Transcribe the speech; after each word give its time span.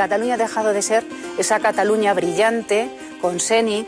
Cataluña 0.00 0.36
ha 0.36 0.38
dejado 0.38 0.72
de 0.72 0.80
ser 0.80 1.04
esa 1.36 1.60
Cataluña 1.60 2.14
brillante, 2.14 2.90
con 3.20 3.38
Seni. 3.38 3.86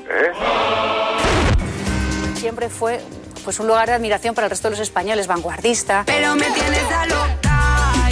Siempre 2.34 2.68
fue 2.68 3.00
pues, 3.44 3.58
un 3.60 3.66
lugar 3.66 3.88
de 3.88 3.94
admiración 3.94 4.34
para 4.34 4.44
el 4.46 4.50
resto 4.50 4.68
de 4.68 4.72
los 4.72 4.80
españoles, 4.80 5.26
vanguardista. 5.26 6.02
Pero 6.04 6.34
me 6.34 6.50
tienes 6.50 6.84
a 6.92 7.06
loca. 7.06 8.10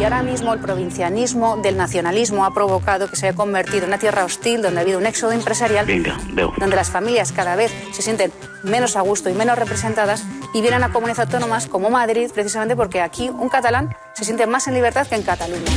Y 0.00 0.04
ahora 0.04 0.22
mismo 0.22 0.54
el 0.54 0.60
provincianismo 0.60 1.58
del 1.58 1.76
nacionalismo 1.76 2.46
ha 2.46 2.54
provocado 2.54 3.10
que 3.10 3.16
se 3.16 3.26
haya 3.26 3.36
convertido 3.36 3.80
en 3.80 3.88
una 3.88 3.98
tierra 3.98 4.24
hostil 4.24 4.62
donde 4.62 4.78
ha 4.78 4.82
habido 4.82 4.98
un 4.98 5.04
éxodo 5.04 5.32
empresarial, 5.32 5.84
veu. 6.30 6.54
donde 6.56 6.74
las 6.74 6.88
familias 6.88 7.32
cada 7.32 7.54
vez 7.54 7.70
se 7.92 8.00
sienten 8.00 8.32
menos 8.62 8.96
a 8.96 9.02
gusto 9.02 9.28
y 9.28 9.34
menos 9.34 9.58
representadas 9.58 10.24
y 10.54 10.62
vienen 10.62 10.84
a 10.84 10.90
comunidades 10.90 11.26
autónomas 11.26 11.66
como 11.66 11.90
Madrid 11.90 12.30
precisamente 12.32 12.76
porque 12.76 13.02
aquí 13.02 13.28
un 13.28 13.50
catalán 13.50 13.94
se 14.14 14.24
siente 14.24 14.46
más 14.46 14.68
en 14.68 14.74
libertad 14.74 15.06
que 15.06 15.16
en 15.16 15.22
Cataluña. 15.22 15.70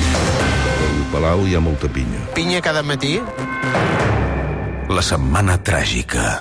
Al 1.12 1.20
Palau 1.20 1.42
hi 1.44 1.58
ha 1.58 1.60
molta 1.60 1.90
pinya. 1.92 2.22
Pinya 2.32 2.62
cada 2.64 2.80
matí? 2.88 3.18
La 4.88 5.02
setmana 5.04 5.58
tràgica. 5.60 6.40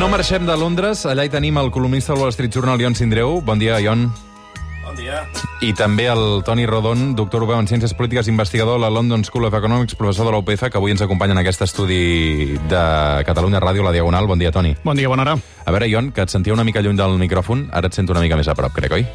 No 0.00 0.08
marxem 0.08 0.48
de 0.48 0.56
Londres, 0.56 1.04
allà 1.04 1.28
hi 1.28 1.28
tenim 1.28 1.60
el 1.60 1.68
columnista 1.68 2.14
del 2.14 2.24
Wall 2.24 2.32
Street 2.32 2.56
Journal, 2.56 2.80
Ion 2.80 2.96
Sindreu. 2.96 3.42
Bon 3.44 3.60
dia, 3.60 3.76
Ion. 3.84 4.08
I 5.64 5.72
també 5.72 6.06
el 6.12 6.42
Toni 6.44 6.66
Rodon, 6.68 7.14
doctor 7.16 7.40
europeu 7.40 7.56
en 7.56 7.68
Ciències 7.70 7.94
Polítiques, 7.96 8.28
investigador 8.28 8.76
a 8.76 8.82
la 8.82 8.90
London 8.92 9.24
School 9.24 9.46
of 9.48 9.54
Economics, 9.56 9.94
professor 9.96 10.26
de 10.26 10.32
la 10.32 10.40
UPF, 10.42 10.68
que 10.68 10.80
avui 10.80 10.92
ens 10.92 11.00
acompanya 11.02 11.32
en 11.32 11.40
aquest 11.40 11.62
estudi 11.64 12.58
de 12.68 12.82
Catalunya 13.24 13.62
Ràdio, 13.64 13.84
la 13.86 13.92
Diagonal. 13.94 14.26
Bon 14.26 14.38
dia, 14.38 14.52
Toni. 14.52 14.74
Bon 14.84 14.96
dia, 14.96 15.08
bona 15.08 15.22
hora. 15.22 15.38
A 15.64 15.72
veure, 15.72 15.88
Ion, 15.88 16.10
que 16.12 16.26
et 16.26 16.32
sentia 16.32 16.52
una 16.52 16.64
mica 16.64 16.82
lluny 16.84 16.98
del 17.00 17.16
micròfon, 17.22 17.70
ara 17.72 17.88
et 17.88 17.96
sento 17.96 18.12
una 18.12 18.20
mica 18.24 18.36
més 18.36 18.48
a 18.48 18.56
prop, 18.58 18.74
crec, 18.76 18.92
oi? 18.92 19.06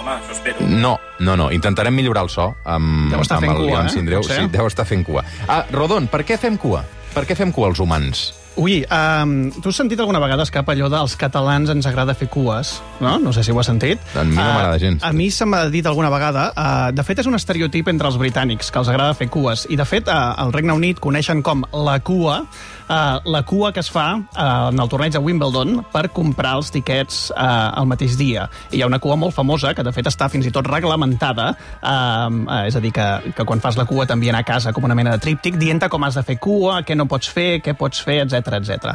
Home, 0.00 0.18
això 0.18 0.36
espero. 0.36 0.66
No, 0.68 0.98
no, 1.18 1.36
no. 1.36 1.50
Intentarem 1.52 1.94
millorar 1.96 2.26
el 2.26 2.32
so 2.32 2.50
amb, 2.64 3.10
Deu 3.12 3.24
estar 3.24 3.38
amb 3.38 3.46
fent 3.46 3.56
el 3.56 3.62
cua, 3.64 3.72
Ion 3.72 3.86
eh? 3.86 3.94
Sindreu. 3.94 4.24
Sí, 4.26 4.40
deu 4.52 4.68
estar 4.68 4.84
fent 4.88 5.04
cua. 5.08 5.24
Ah, 5.48 5.64
Rodon, 5.72 6.08
per 6.12 6.24
què 6.28 6.36
fem 6.40 6.60
cua? 6.60 6.84
Per 7.14 7.24
què 7.26 7.36
fem 7.38 7.52
cua 7.52 7.72
els 7.72 7.80
humans? 7.80 8.30
Ui, 8.60 8.82
um, 8.92 9.30
tu 9.62 9.70
has 9.70 9.78
sentit 9.80 10.00
alguna 10.02 10.20
vegada 10.20 10.44
escap 10.44 10.68
allò 10.68 10.90
dels 10.92 11.14
catalans 11.16 11.70
ens 11.72 11.86
agrada 11.88 12.12
fer 12.12 12.26
cues, 12.28 12.74
no? 13.00 13.14
No 13.22 13.32
sé 13.32 13.40
si 13.46 13.54
ho 13.54 13.60
has 13.60 13.70
sentit. 13.70 14.02
A 14.12 14.24
mi 14.24 14.36
no 14.36 14.42
Ah, 14.42 14.52
m'agrada 14.52 14.78
gens. 14.82 15.02
A 15.02 15.12
mi 15.16 15.30
se 15.30 15.46
m'ha 15.48 15.62
dit 15.72 15.86
alguna 15.86 16.10
vegada. 16.12 16.50
Uh, 16.52 16.92
de 16.92 17.02
fet, 17.02 17.22
és 17.22 17.26
un 17.30 17.38
estereotip 17.38 17.88
entre 17.88 18.10
els 18.10 18.18
britànics, 18.20 18.68
que 18.70 18.78
els 18.82 18.90
agrada 18.92 19.16
fer 19.16 19.30
cues. 19.32 19.64
I, 19.70 19.78
de 19.80 19.86
fet, 19.88 20.12
uh, 20.12 20.34
al 20.36 20.52
Regne 20.52 20.76
Unit 20.76 21.00
coneixen 21.00 21.40
com 21.42 21.64
la 21.72 21.96
cua 22.04 22.42
uh, 22.90 23.20
la 23.24 23.42
cua 23.48 23.72
que 23.72 23.80
es 23.80 23.88
fa 23.90 24.18
uh, 24.18 24.68
en 24.68 24.78
el 24.78 24.92
torneig 24.92 25.14
de 25.14 25.22
Wimbledon 25.24 25.80
per 25.92 26.10
comprar 26.12 26.58
els 26.58 26.70
tiquets 26.74 27.30
uh, 27.30 27.72
el 27.80 27.88
mateix 27.88 28.18
dia. 28.20 28.44
I 28.70 28.76
hi 28.76 28.82
ha 28.82 28.90
una 28.90 29.00
cua 29.00 29.16
molt 29.16 29.32
famosa, 29.32 29.72
que 29.72 29.86
de 29.86 29.92
fet 29.96 30.10
està 30.10 30.28
fins 30.28 30.44
i 30.44 30.52
tot 30.52 30.68
reglamentada, 30.68 31.54
uh, 31.80 32.28
uh, 32.28 32.60
és 32.66 32.76
a 32.76 32.84
dir, 32.84 32.92
que, 32.92 33.08
que 33.36 33.48
quan 33.48 33.62
fas 33.62 33.78
la 33.80 33.86
cua 33.88 34.04
t'envien 34.10 34.36
a 34.36 34.44
casa 34.44 34.74
com 34.76 34.84
una 34.84 34.98
mena 34.98 35.16
de 35.16 35.22
tríptic, 35.22 35.56
dient 35.56 35.80
com 35.88 36.04
has 36.04 36.18
de 36.18 36.26
fer 36.26 36.36
cua, 36.36 36.82
què 36.84 36.92
no 36.98 37.06
pots 37.08 37.30
fer, 37.32 37.62
què 37.64 37.72
pots 37.78 38.02
fer, 38.04 38.20
etc 38.26 38.49
etc. 38.58 38.94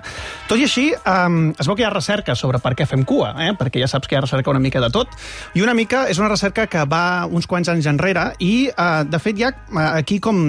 Tot 0.50 0.59
i 0.59 0.66
així, 0.67 0.88
um, 1.08 1.52
es 1.58 1.67
veu 1.67 1.78
que 1.78 1.84
hi 1.84 1.88
ha 1.88 1.94
recerca 1.94 2.36
sobre 2.36 2.59
per 2.64 2.73
què 2.78 2.88
fem 2.89 3.06
cua, 3.08 3.34
eh? 3.45 3.52
perquè 3.58 3.81
ja 3.81 3.89
saps 3.92 4.08
que 4.08 4.16
hi 4.16 4.20
ha 4.20 4.23
recerca 4.25 4.52
una 4.52 4.62
mica 4.64 4.81
de 4.84 4.89
tot, 4.94 5.12
i 5.56 5.64
una 5.64 5.75
mica 5.78 6.06
és 6.12 6.20
una 6.22 6.30
recerca 6.31 6.67
que 6.72 6.86
va 6.89 7.25
uns 7.25 7.47
quants 7.47 7.70
anys 7.72 7.89
enrere, 7.92 8.28
i 8.39 8.70
uh, 8.72 9.03
de 9.08 9.20
fet 9.22 9.39
hi 9.39 9.47
ha 9.47 9.52
uh, 9.53 9.81
aquí 9.95 10.20
com 10.23 10.39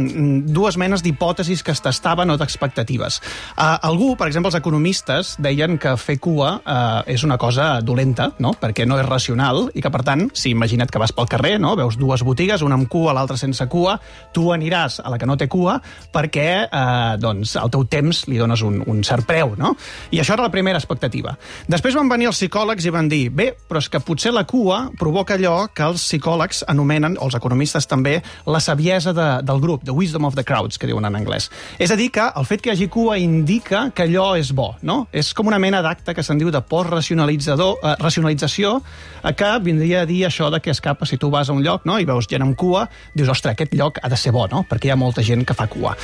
dues 0.47 0.79
menes 0.81 1.05
d'hipòtesis 1.05 1.65
que 1.67 1.75
es 1.75 1.83
testaven 1.85 2.31
o 2.31 2.39
d'expectatives. 2.41 3.21
Uh, 3.57 3.77
algú, 3.87 4.15
per 4.17 4.31
exemple, 4.31 4.53
els 4.53 4.59
economistes, 4.59 5.35
deien 5.43 5.79
que 5.83 5.97
fer 6.01 6.19
cua 6.23 6.57
uh, 6.61 7.03
és 7.11 7.25
una 7.27 7.39
cosa 7.39 7.81
dolenta, 7.83 8.31
no? 8.39 8.55
perquè 8.61 8.87
no 8.87 9.01
és 9.01 9.09
racional, 9.09 9.67
i 9.75 9.85
que, 9.85 9.93
per 9.93 10.05
tant, 10.07 10.29
si 10.37 10.53
imagina't 10.55 10.91
que 10.93 11.03
vas 11.03 11.15
pel 11.17 11.29
carrer, 11.31 11.57
no? 11.63 11.75
veus 11.79 11.99
dues 12.01 12.25
botigues, 12.27 12.63
una 12.67 12.77
amb 12.79 12.89
cua, 12.93 13.15
l'altra 13.17 13.39
sense 13.41 13.67
cua, 13.73 13.97
tu 14.35 14.51
aniràs 14.55 15.01
a 15.03 15.13
la 15.13 15.19
que 15.19 15.29
no 15.29 15.37
té 15.41 15.49
cua 15.51 15.79
perquè 16.13 16.49
uh, 16.67 17.17
doncs, 17.21 17.57
al 17.61 17.73
teu 17.73 17.87
temps 17.91 18.25
li 18.31 18.39
dones 18.41 18.63
un, 18.67 18.81
un 18.87 19.03
cert 19.07 19.27
preu. 19.29 19.55
No? 19.59 19.75
I 20.11 20.21
això 20.23 20.37
era 20.37 20.47
la 20.47 20.53
primera 20.55 20.79
expectativa. 20.81 21.37
Després 21.71 21.97
van 21.99 22.11
venir 22.11 22.31
els 22.31 22.41
psicòlegs 22.41 22.87
i 22.87 22.95
van 22.95 23.11
dir 23.11 23.29
bé, 23.31 23.51
però 23.69 23.83
és 23.83 23.91
que 23.93 24.01
potser 24.01 24.33
la 24.35 24.47
cua 24.49 24.87
provoca 24.99 25.37
allò 25.37 25.67
que 25.75 25.87
els 25.87 26.03
psicòlegs 26.03 26.65
anomenen, 26.71 27.19
o 27.21 27.29
els 27.29 27.39
economistes 27.39 27.89
també, 27.91 28.19
la 28.47 28.61
saviesa 28.61 29.13
de, 29.17 29.29
del 29.47 29.61
grup, 29.63 29.85
the 29.85 29.95
wisdom 29.95 30.27
of 30.29 30.37
the 30.39 30.45
crowds, 30.45 30.79
que 30.79 30.89
diuen 30.89 31.07
en 31.09 31.19
anglès. 31.19 31.51
És 31.79 31.93
a 31.93 31.99
dir, 31.99 32.11
que 32.15 32.25
el 32.37 32.47
fet 32.49 32.63
que 32.63 32.71
hi 32.71 32.77
hagi 32.77 32.89
cua 32.93 33.19
indica 33.21 33.87
que 33.95 34.07
allò 34.07 34.33
és 34.39 34.53
bo, 34.57 34.73
no? 34.87 35.07
És 35.13 35.33
com 35.37 35.51
una 35.51 35.61
mena 35.63 35.83
d'acte 35.85 36.15
que 36.15 36.25
se'n 36.27 36.39
diu 36.41 36.53
de 36.55 36.63
post-racionalitzador, 36.63 37.81
eh, 37.83 37.95
racionalització, 38.01 38.77
eh, 39.23 39.35
que 39.37 39.51
vindria 39.63 40.03
a 40.03 40.07
dir 40.09 40.25
això 40.27 40.51
de 40.53 40.61
que 40.61 40.71
escapa 40.71 41.07
si 41.07 41.19
tu 41.19 41.31
vas 41.31 41.49
a 41.49 41.53
un 41.53 41.63
lloc 41.65 41.85
no? 41.87 41.99
i 42.01 42.07
veus 42.09 42.29
gent 42.31 42.45
amb 42.45 42.57
cua, 42.57 42.87
dius, 43.15 43.29
ostres, 43.33 43.57
aquest 43.57 43.75
lloc 43.75 44.01
ha 44.03 44.09
de 44.09 44.17
ser 44.17 44.33
bo, 44.33 44.47
no? 44.51 44.65
Perquè 44.69 44.91
hi 44.91 44.95
ha 44.95 44.99
molta 44.99 45.25
gent 45.27 45.45
que 45.47 45.55
fa 45.57 45.67
cua. 45.71 45.97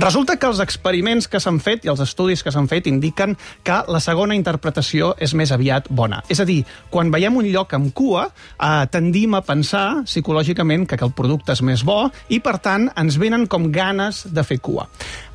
Resulta 0.00 0.38
que 0.38 0.48
els 0.48 0.60
experiments 0.64 1.28
que 1.28 1.40
s'han 1.40 1.60
fet 1.60 1.84
i 1.84 1.92
els 1.92 2.00
estudis 2.00 2.21
que 2.42 2.52
s'han 2.54 2.68
fet 2.70 2.86
indiquen 2.90 3.36
que 3.66 3.80
la 3.88 4.00
segona 4.00 4.36
interpretació 4.38 5.12
és 5.18 5.34
més 5.34 5.52
aviat 5.54 5.88
bona. 5.90 6.22
És 6.28 6.40
a 6.40 6.46
dir, 6.48 6.60
quan 6.90 7.10
veiem 7.10 7.36
un 7.36 7.48
lloc 7.50 7.74
amb 7.74 7.92
cua, 7.96 8.28
eh, 8.28 8.86
tendim 8.92 9.34
a 9.34 9.42
pensar 9.42 10.04
psicològicament 10.06 10.86
que, 10.86 10.96
que 10.96 11.04
el 11.08 11.16
producte 11.16 11.52
és 11.52 11.62
més 11.62 11.84
bo 11.84 12.06
i, 12.28 12.40
per 12.40 12.58
tant, 12.62 12.88
ens 12.96 13.18
venen 13.18 13.46
com 13.46 13.70
ganes 13.72 14.26
de 14.30 14.46
fer 14.46 14.60
cua. 14.62 14.88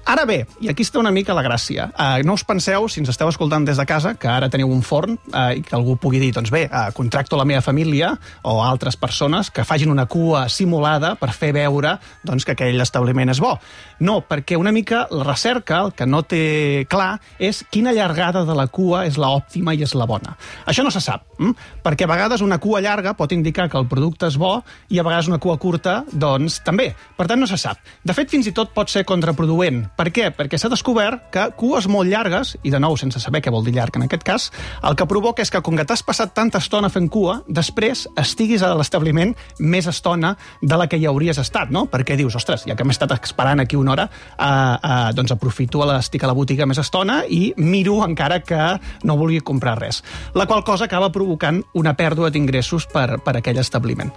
Ara 0.08 0.24
bé, 0.24 0.38
i 0.64 0.70
aquí 0.72 0.86
està 0.88 1.02
una 1.02 1.12
mica 1.12 1.34
la 1.36 1.42
gràcia, 1.44 1.90
uh, 1.92 2.22
no 2.24 2.38
us 2.38 2.46
penseu, 2.48 2.86
si 2.88 3.02
ens 3.02 3.10
esteu 3.12 3.28
escoltant 3.28 3.66
des 3.68 3.76
de 3.76 3.84
casa, 3.84 4.14
que 4.16 4.30
ara 4.32 4.48
teniu 4.48 4.70
un 4.72 4.80
forn 4.80 5.18
uh, 5.34 5.50
i 5.52 5.60
que 5.66 5.74
algú 5.76 5.98
pugui 6.00 6.22
dir, 6.22 6.30
doncs 6.32 6.48
bé, 6.54 6.62
uh, 6.72 6.94
contracto 6.96 7.36
la 7.36 7.44
meva 7.44 7.60
família 7.66 8.14
o 8.48 8.62
altres 8.64 8.96
persones 8.96 9.50
que 9.52 9.66
fagin 9.68 9.92
una 9.92 10.06
cua 10.08 10.46
simulada 10.48 11.18
per 11.20 11.34
fer 11.36 11.50
veure 11.58 11.98
doncs, 12.24 12.46
que 12.48 12.56
aquell 12.56 12.80
establiment 12.80 13.34
és 13.34 13.42
bo. 13.44 13.58
No, 14.00 14.22
perquè 14.24 14.56
una 14.56 14.72
mica 14.72 15.02
la 15.12 15.26
recerca, 15.28 15.82
el 15.84 15.92
que 15.92 16.08
no 16.08 16.22
té 16.24 16.88
clar, 16.88 17.18
és 17.36 17.66
quina 17.68 17.92
llargada 17.92 18.46
de 18.48 18.56
la 18.56 18.70
cua 18.72 19.04
és 19.10 19.20
la 19.20 19.34
òptima 19.36 19.76
i 19.76 19.84
és 19.84 19.92
la 19.92 20.08
bona. 20.08 20.38
Això 20.72 20.88
no 20.88 20.94
se 20.96 21.04
sap, 21.04 21.28
hm? 21.36 21.52
perquè 21.84 22.08
a 22.08 22.14
vegades 22.14 22.46
una 22.46 22.62
cua 22.64 22.80
llarga 22.86 23.18
pot 23.20 23.36
indicar 23.36 23.68
que 23.68 23.82
el 23.82 23.92
producte 23.92 24.32
és 24.32 24.40
bo 24.40 24.62
i 24.88 25.04
a 25.04 25.04
vegades 25.04 25.28
una 25.28 25.44
cua 25.44 25.60
curta, 25.60 26.00
doncs, 26.16 26.62
també. 26.64 26.94
Per 27.20 27.28
tant, 27.28 27.44
no 27.44 27.52
se 27.52 27.60
sap. 27.60 27.84
De 28.08 28.16
fet, 28.16 28.32
fins 28.32 28.48
i 28.48 28.56
tot 28.56 28.72
pot 28.72 28.88
ser 28.88 29.04
contraproduent. 29.04 29.84
Per 29.98 30.12
què? 30.14 30.28
Perquè 30.30 30.60
s'ha 30.62 30.70
descobert 30.70 31.32
que 31.34 31.48
cues 31.58 31.88
molt 31.90 32.10
llargues, 32.12 32.54
i 32.62 32.70
de 32.70 32.80
nou 32.82 32.94
sense 33.02 33.18
saber 33.20 33.42
què 33.42 33.54
vol 33.54 33.66
dir 33.66 33.74
llarg 33.74 33.96
en 33.98 34.06
aquest 34.06 34.24
cas, 34.26 34.48
el 34.86 34.98
que 34.98 35.08
provoca 35.10 35.42
és 35.42 35.50
que 35.54 35.62
com 35.66 35.78
que 35.78 35.86
t'has 35.90 36.04
passat 36.06 36.36
tanta 36.38 36.62
estona 36.62 36.92
fent 36.94 37.10
cua, 37.10 37.40
després 37.50 38.06
estiguis 38.22 38.62
a 38.62 38.74
l'establiment 38.78 39.34
més 39.58 39.90
estona 39.90 40.36
de 40.62 40.78
la 40.78 40.86
que 40.88 41.00
hi 41.02 41.08
hauries 41.10 41.42
estat, 41.42 41.74
no? 41.74 41.88
Perquè 41.90 42.18
dius, 42.20 42.38
ostres, 42.38 42.68
ja 42.70 42.78
que 42.78 42.86
m'he 42.86 42.94
estat 42.94 43.16
esperant 43.18 43.66
aquí 43.66 43.80
una 43.80 43.96
hora, 43.96 44.08
eh, 44.38 44.46
eh, 44.46 45.00
doncs 45.18 45.34
aprofito 45.34 45.82
a 45.82 45.90
l'estic 45.94 46.24
a 46.24 46.30
la 46.30 46.38
botiga 46.38 46.70
més 46.70 46.78
estona 46.78 47.24
i 47.26 47.56
miro 47.58 48.04
encara 48.06 48.44
que 48.46 48.70
no 49.04 49.18
vulgui 49.18 49.42
comprar 49.42 49.80
res. 49.82 50.04
La 50.38 50.46
qual 50.46 50.64
cosa 50.64 50.86
acaba 50.86 51.12
provocant 51.12 51.64
una 51.74 51.98
pèrdua 51.98 52.30
d'ingressos 52.30 52.86
per, 52.94 53.18
per 53.26 53.40
aquell 53.40 53.58
establiment. 53.58 54.14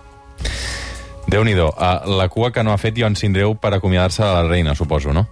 Déu-n'hi-do. 1.31 1.73
Uh, 1.73 2.17
la 2.19 2.29
cua 2.29 2.51
que 2.53 2.65
no 2.65 2.73
ha 2.75 2.81
fet 2.81 2.99
Ion 2.99 3.17
Sindreu 3.17 3.55
per 3.57 3.73
acomiadar-se 3.77 4.25
de 4.25 4.33
la 4.35 4.49
reina, 4.49 4.75
suposo, 4.75 5.15
no? 5.15 5.29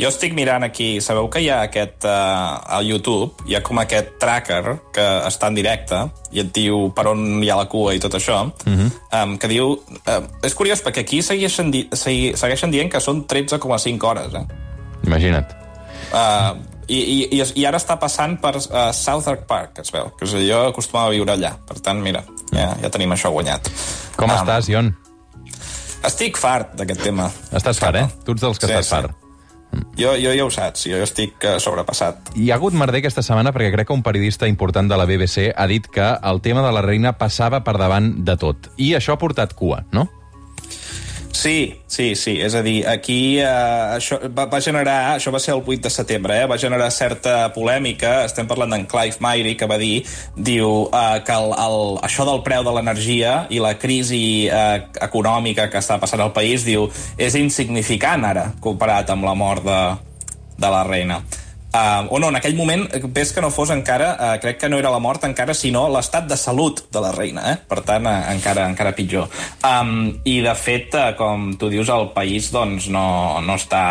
Jo 0.00 0.08
estic 0.08 0.32
mirant 0.36 0.64
aquí, 0.64 1.00
sabeu 1.04 1.28
que 1.28 1.42
hi 1.44 1.50
ha 1.52 1.60
aquest, 1.66 2.06
uh, 2.08 2.76
al 2.76 2.86
YouTube, 2.88 3.44
hi 3.48 3.56
ha 3.58 3.60
com 3.66 3.78
aquest 3.82 4.14
tracker 4.22 4.76
que 4.94 5.04
està 5.28 5.50
en 5.50 5.58
directe 5.58 5.98
i 6.32 6.40
et 6.40 6.52
diu 6.56 6.88
per 6.96 7.04
on 7.10 7.42
hi 7.42 7.50
ha 7.52 7.58
la 7.58 7.66
cua 7.68 7.92
i 7.94 8.00
tot 8.00 8.16
això, 8.16 8.40
uh 8.48 8.72
-huh. 8.72 8.90
um, 9.22 9.36
que 9.38 9.48
diu... 9.48 9.76
Uh, 10.06 10.24
és 10.42 10.54
curiós 10.54 10.82
perquè 10.82 11.00
aquí 11.00 11.22
segueixen, 11.22 11.70
di 11.70 11.88
segui, 11.92 12.32
segueixen 12.36 12.70
dient 12.70 12.90
que 12.90 13.00
són 13.00 13.26
13,5 13.26 14.08
hores, 14.08 14.34
eh? 14.34 14.46
Imagina't. 15.04 15.46
Uh, 16.12 16.56
i, 16.88 17.28
i, 17.30 17.42
i, 17.54 17.66
ara 17.66 17.78
està 17.78 17.98
passant 17.98 18.40
per 18.40 18.56
uh, 18.56 18.90
Southwark 18.92 19.46
Park, 19.46 19.78
es 19.78 19.92
veu, 19.92 20.10
que 20.18 20.24
és 20.24 20.32
jo 20.48 20.66
acostumava 20.68 21.08
a 21.08 21.10
viure 21.10 21.32
allà. 21.32 21.52
Per 21.68 21.78
tant, 21.78 22.00
mira, 22.02 22.24
ja, 22.52 22.74
ja 22.82 22.88
tenim 22.88 23.12
això 23.12 23.30
guanyat. 23.30 23.70
Com 24.16 24.30
Um, 24.30 24.36
estàs, 24.36 24.68
Ion? 24.68 24.94
Estic 26.04 26.38
fart 26.40 26.74
d'aquest 26.80 27.02
tema. 27.02 27.30
Estàs 27.52 27.78
fart, 27.78 27.96
eh? 27.96 28.08
Tu 28.24 28.32
ets 28.32 28.40
dels 28.40 28.58
que 28.58 28.66
Sí, 28.66 28.72
estàs 28.72 28.88
sí. 28.88 28.94
fart. 28.94 29.19
Jo, 30.00 30.14
jo 30.16 30.30
ja 30.32 30.44
ho 30.46 30.48
saps, 30.48 30.86
jo 30.88 30.96
estic 31.04 31.44
uh, 31.44 31.58
sobrepassat. 31.60 32.30
Hi 32.40 32.46
ha 32.48 32.56
hagut 32.56 32.72
merder 32.72 33.02
aquesta 33.02 33.20
setmana 33.20 33.52
perquè 33.52 33.68
crec 33.74 33.90
que 33.90 33.96
un 33.98 34.04
periodista 34.06 34.48
important 34.48 34.88
de 34.88 34.96
la 34.96 35.04
BBC 35.04 35.50
ha 35.52 35.66
dit 35.68 35.84
que 35.92 36.06
el 36.30 36.40
tema 36.40 36.64
de 36.64 36.70
la 36.72 36.80
reina 36.86 37.12
passava 37.20 37.60
per 37.66 37.76
davant 37.76 38.14
de 38.24 38.38
tot. 38.40 38.70
I 38.80 38.94
això 38.96 39.12
ha 39.12 39.20
portat 39.20 39.52
cua, 39.58 39.82
no? 39.92 40.06
Sí, 41.40 41.80
sí, 41.86 42.16
sí. 42.16 42.34
És 42.44 42.52
a 42.52 42.60
dir, 42.60 42.82
aquí 42.84 43.38
eh, 43.40 43.46
això 43.96 44.18
va, 44.36 44.44
va 44.52 44.58
generar, 44.60 45.14
això 45.14 45.32
va 45.32 45.40
ser 45.40 45.54
el 45.54 45.62
8 45.64 45.86
de 45.86 45.92
setembre, 45.94 46.36
eh, 46.36 46.48
va 46.50 46.58
generar 46.60 46.90
certa 46.92 47.46
polèmica. 47.54 48.26
Estem 48.28 48.50
parlant 48.50 48.74
d'en 48.74 48.84
Clive 48.90 49.16
Myrie, 49.24 49.56
que 49.56 49.68
va 49.70 49.78
dir, 49.80 50.02
diu 50.36 50.90
eh, 50.92 51.22
que 51.24 51.38
el, 51.40 51.54
el, 51.64 51.96
això 52.04 52.28
del 52.28 52.44
preu 52.44 52.66
de 52.66 52.76
l'energia 52.76 53.46
i 53.48 53.64
la 53.64 53.72
crisi 53.80 54.50
eh, 54.52 54.84
econòmica 55.08 55.70
que 55.72 55.80
està 55.80 55.96
passant 56.02 56.20
al 56.20 56.36
país, 56.36 56.68
diu, 56.68 56.90
és 57.16 57.40
insignificant 57.40 58.28
ara, 58.34 58.50
comparat 58.60 59.08
amb 59.16 59.24
la 59.24 59.32
mort 59.32 59.64
de, 59.64 59.82
de 60.60 60.76
la 60.76 60.84
reina. 60.84 61.22
Uh, 61.70 62.02
o 62.10 62.18
no, 62.18 62.32
en 62.32 62.36
aquell 62.40 62.56
moment, 62.58 62.88
ves 63.14 63.30
que 63.30 63.42
no 63.44 63.52
fos 63.54 63.70
encara, 63.70 64.08
uh, 64.18 64.38
crec 64.42 64.58
que 64.58 64.68
no 64.68 64.78
era 64.80 64.90
la 64.90 64.98
mort 64.98 65.22
encara, 65.28 65.54
sinó 65.54 65.84
l'estat 65.86 66.26
de 66.26 66.34
salut 66.34 66.80
de 66.90 67.02
la 67.02 67.12
reina, 67.14 67.44
eh? 67.52 67.60
per 67.70 67.84
tant, 67.86 68.08
uh, 68.10 68.24
encara, 68.32 68.64
encara 68.66 68.90
pitjor. 68.96 69.28
Um, 69.62 70.10
I, 70.26 70.40
de 70.42 70.54
fet, 70.58 70.96
uh, 70.98 71.12
com 71.14 71.52
tu 71.60 71.68
dius, 71.70 71.86
el 71.94 72.08
país 72.16 72.48
doncs, 72.50 72.88
no, 72.90 73.38
no 73.46 73.54
està 73.54 73.82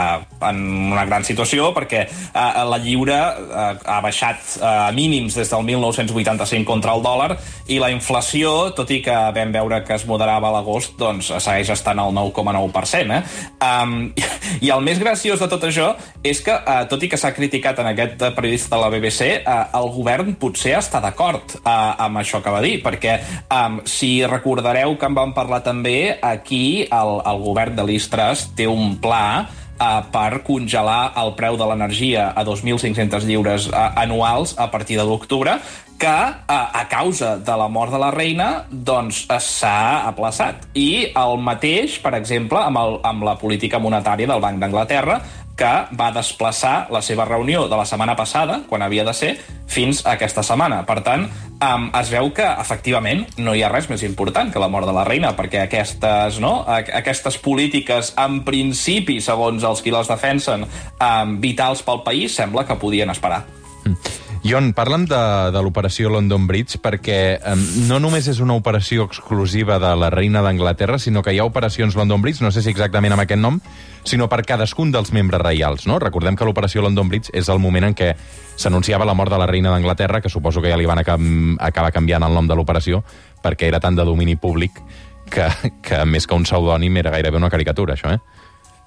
en 0.49 0.59
una 0.91 1.05
gran 1.07 1.23
situació 1.23 1.69
perquè 1.75 2.03
uh, 2.09 2.65
la 2.67 2.81
lliure 2.83 3.15
uh, 3.15 3.69
ha 3.79 4.01
baixat 4.03 4.59
a 4.59 4.73
uh, 4.89 4.91
mínims 4.95 5.39
des 5.39 5.47
del 5.47 5.63
1985 5.71 6.67
contra 6.67 6.97
el 6.97 7.05
dòlar 7.05 7.37
i 7.71 7.79
la 7.79 7.93
inflació, 7.95 8.73
tot 8.75 8.91
i 8.91 8.99
que 9.05 9.15
vam 9.35 9.55
veure 9.55 9.85
que 9.87 9.95
es 9.95 10.03
moderava 10.09 10.51
a 10.51 10.57
l'agost, 10.57 10.97
doncs 10.99 11.31
segueix 11.31 11.71
estant 11.77 12.03
al 12.03 12.11
9,9%. 12.17 13.15
Eh? 13.15 13.23
Um, 13.63 14.11
I 14.65 14.75
el 14.75 14.83
més 14.83 14.99
graciós 14.99 15.39
de 15.39 15.47
tot 15.47 15.63
això 15.63 15.93
és 16.27 16.43
que, 16.43 16.59
uh, 16.59 16.83
tot 16.91 17.07
i 17.07 17.11
que 17.11 17.19
s'ha 17.19 17.31
criticat 17.37 17.68
publicat 17.69 17.79
en 17.79 17.87
aquest 17.87 18.35
periodista 18.35 18.75
de 18.75 18.81
la 18.81 18.89
BBC, 18.89 19.21
eh, 19.21 19.65
el 19.73 19.89
govern 19.93 20.35
potser 20.39 20.77
està 20.77 20.99
d'acord 21.01 21.57
eh, 21.59 21.69
amb 21.69 22.17
això 22.17 22.41
que 22.41 22.51
va 22.51 22.61
dir, 22.61 22.81
perquè 22.81 23.19
eh, 23.19 23.79
si 23.85 24.25
recordareu 24.25 24.97
que 24.97 25.05
en 25.05 25.15
vam 25.15 25.33
parlar 25.33 25.61
també, 25.63 26.17
aquí 26.21 26.87
el, 26.89 27.21
el 27.25 27.43
govern 27.43 27.75
de 27.75 27.85
l'Istres 27.85 28.49
té 28.55 28.67
un 28.67 28.97
pla 28.99 29.45
uh, 29.79 30.03
per 30.11 30.41
congelar 30.43 31.13
el 31.17 31.33
preu 31.37 31.57
de 31.57 31.67
l'energia 31.67 32.29
a 32.35 32.43
2.500 32.45 33.25
lliures 33.25 33.69
uh, 33.69 33.93
anuals 33.95 34.55
a 34.57 34.69
partir 34.71 34.97
de 34.99 35.05
l'octubre, 35.07 35.57
que 35.99 36.07
uh, 36.07 36.41
a 36.47 36.85
causa 36.89 37.37
de 37.37 37.55
la 37.59 37.67
mort 37.67 37.91
de 37.91 37.99
la 37.99 38.11
reina 38.11 38.65
doncs 38.69 39.25
s'ha 39.27 40.05
aplaçat. 40.07 40.69
I 40.75 41.11
el 41.11 41.37
mateix, 41.43 41.99
per 42.03 42.13
exemple, 42.19 42.59
amb, 42.59 42.79
el, 42.79 42.99
amb 43.03 43.27
la 43.27 43.35
política 43.39 43.79
monetària 43.79 44.29
del 44.29 44.43
Banc 44.43 44.61
d'Anglaterra, 44.61 45.19
que 45.59 45.71
va 45.99 46.09
desplaçar 46.15 46.87
la 46.93 47.01
seva 47.03 47.27
reunió 47.27 47.67
de 47.67 47.77
la 47.77 47.85
setmana 47.87 48.15
passada, 48.15 48.61
quan 48.69 48.85
havia 48.85 49.03
de 49.07 49.13
ser, 49.13 49.33
fins 49.69 50.01
a 50.05 50.15
aquesta 50.15 50.43
setmana. 50.45 50.81
Per 50.87 50.99
tant, 51.05 51.27
um, 51.59 51.89
es 51.99 52.11
veu 52.13 52.31
que, 52.35 52.47
efectivament, 52.47 53.25
no 53.43 53.53
hi 53.55 53.63
ha 53.63 53.71
res 53.73 53.89
més 53.91 54.03
important 54.07 54.53
que 54.53 54.63
la 54.63 54.71
mort 54.71 54.87
de 54.89 54.95
la 54.95 55.05
reina, 55.07 55.35
perquè 55.37 55.65
aquestes, 55.65 56.39
no, 56.43 56.63
aquestes 56.69 57.37
polítiques, 57.43 58.13
en 58.17 58.41
principi, 58.47 59.19
segons 59.21 59.67
els 59.67 59.83
qui 59.83 59.93
les 59.93 60.09
defensen, 60.09 60.65
um, 60.97 61.37
vitals 61.43 61.83
pel 61.85 62.03
país, 62.07 62.39
sembla 62.39 62.65
que 62.65 62.79
podien 62.79 63.11
esperar. 63.11 63.43
Mm. 63.83 64.28
Ion, 64.47 64.69
parla'm 64.71 65.03
de, 65.03 65.19
de 65.51 65.61
l'operació 65.61 66.07
London 66.13 66.45
Bridge, 66.47 66.79
perquè 66.79 67.17
um, 67.51 67.59
no 67.89 67.97
només 67.99 68.29
és 68.31 68.37
una 68.39 68.55
operació 68.55 69.03
exclusiva 69.09 69.75
de 69.83 69.89
la 69.99 70.07
reina 70.13 70.39
d'Anglaterra, 70.45 70.95
sinó 70.95 71.19
que 71.25 71.33
hi 71.35 71.41
ha 71.43 71.47
operacions 71.47 71.97
London 71.99 72.23
Bridge, 72.23 72.39
no 72.45 72.51
sé 72.55 72.63
si 72.63 72.71
exactament 72.71 73.11
amb 73.11 73.25
aquest 73.25 73.41
nom, 73.41 73.59
sinó 74.07 74.29
per 74.31 74.45
cadascun 74.47 74.93
dels 74.95 75.11
membres 75.11 75.43
reials. 75.43 75.83
No? 75.91 75.99
Recordem 75.99 76.39
que 76.39 76.47
l'operació 76.47 76.85
London 76.85 77.11
Bridge 77.11 77.35
és 77.35 77.51
el 77.51 77.59
moment 77.59 77.89
en 77.89 77.97
què 77.99 78.13
s'anunciava 78.55 79.07
la 79.07 79.17
mort 79.17 79.35
de 79.35 79.41
la 79.43 79.49
reina 79.49 79.75
d'Anglaterra, 79.75 80.23
que 80.23 80.31
suposo 80.31 80.63
que 80.63 80.71
ja 80.71 80.79
li 80.79 80.87
van 80.87 81.03
acabar 81.03 81.91
canviant 81.91 82.23
el 82.23 82.39
nom 82.39 82.47
de 82.47 82.55
l'operació, 82.55 83.03
perquè 83.43 83.67
era 83.67 83.83
tant 83.83 83.99
de 83.99 84.07
domini 84.07 84.39
públic 84.39 84.79
que, 85.29 85.51
que 85.83 86.05
més 86.07 86.27
que 86.27 86.39
un 86.39 86.47
pseudònim 86.47 86.95
era 87.03 87.11
gairebé 87.11 87.43
una 87.43 87.51
caricatura, 87.51 87.99
això, 87.99 88.15
eh? 88.15 88.38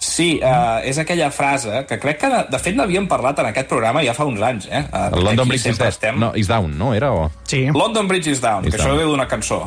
Sí, 0.02 0.40
uh, 0.42 0.80
és 0.82 0.98
aquella 0.98 1.28
frase 1.30 1.84
que 1.86 1.98
crec 2.02 2.18
que, 2.24 2.28
de, 2.32 2.40
de 2.50 2.58
fet, 2.58 2.74
n'havíem 2.74 3.06
parlat 3.06 3.38
en 3.38 3.52
aquest 3.52 3.68
programa 3.70 4.02
ja 4.02 4.14
fa 4.16 4.26
uns 4.26 4.42
anys. 4.42 4.66
Eh? 4.66 4.80
Uh, 4.90 5.04
el 5.14 5.28
London 5.28 5.52
Bridge 5.52 5.70
is, 5.70 5.78
estem... 5.86 6.18
no, 6.18 6.32
is 6.34 6.50
Down, 6.50 6.74
no? 6.78 6.90
Era, 6.96 7.12
o... 7.14 7.28
Sí. 7.46 7.68
London 7.70 8.10
Bridge 8.10 8.32
is 8.34 8.42
Down, 8.42 8.66
is 8.66 8.74
que 8.74 8.80
down. 8.80 8.88
això 8.90 8.98
ve 8.98 9.06
d'una 9.06 9.28
cançó. 9.30 9.62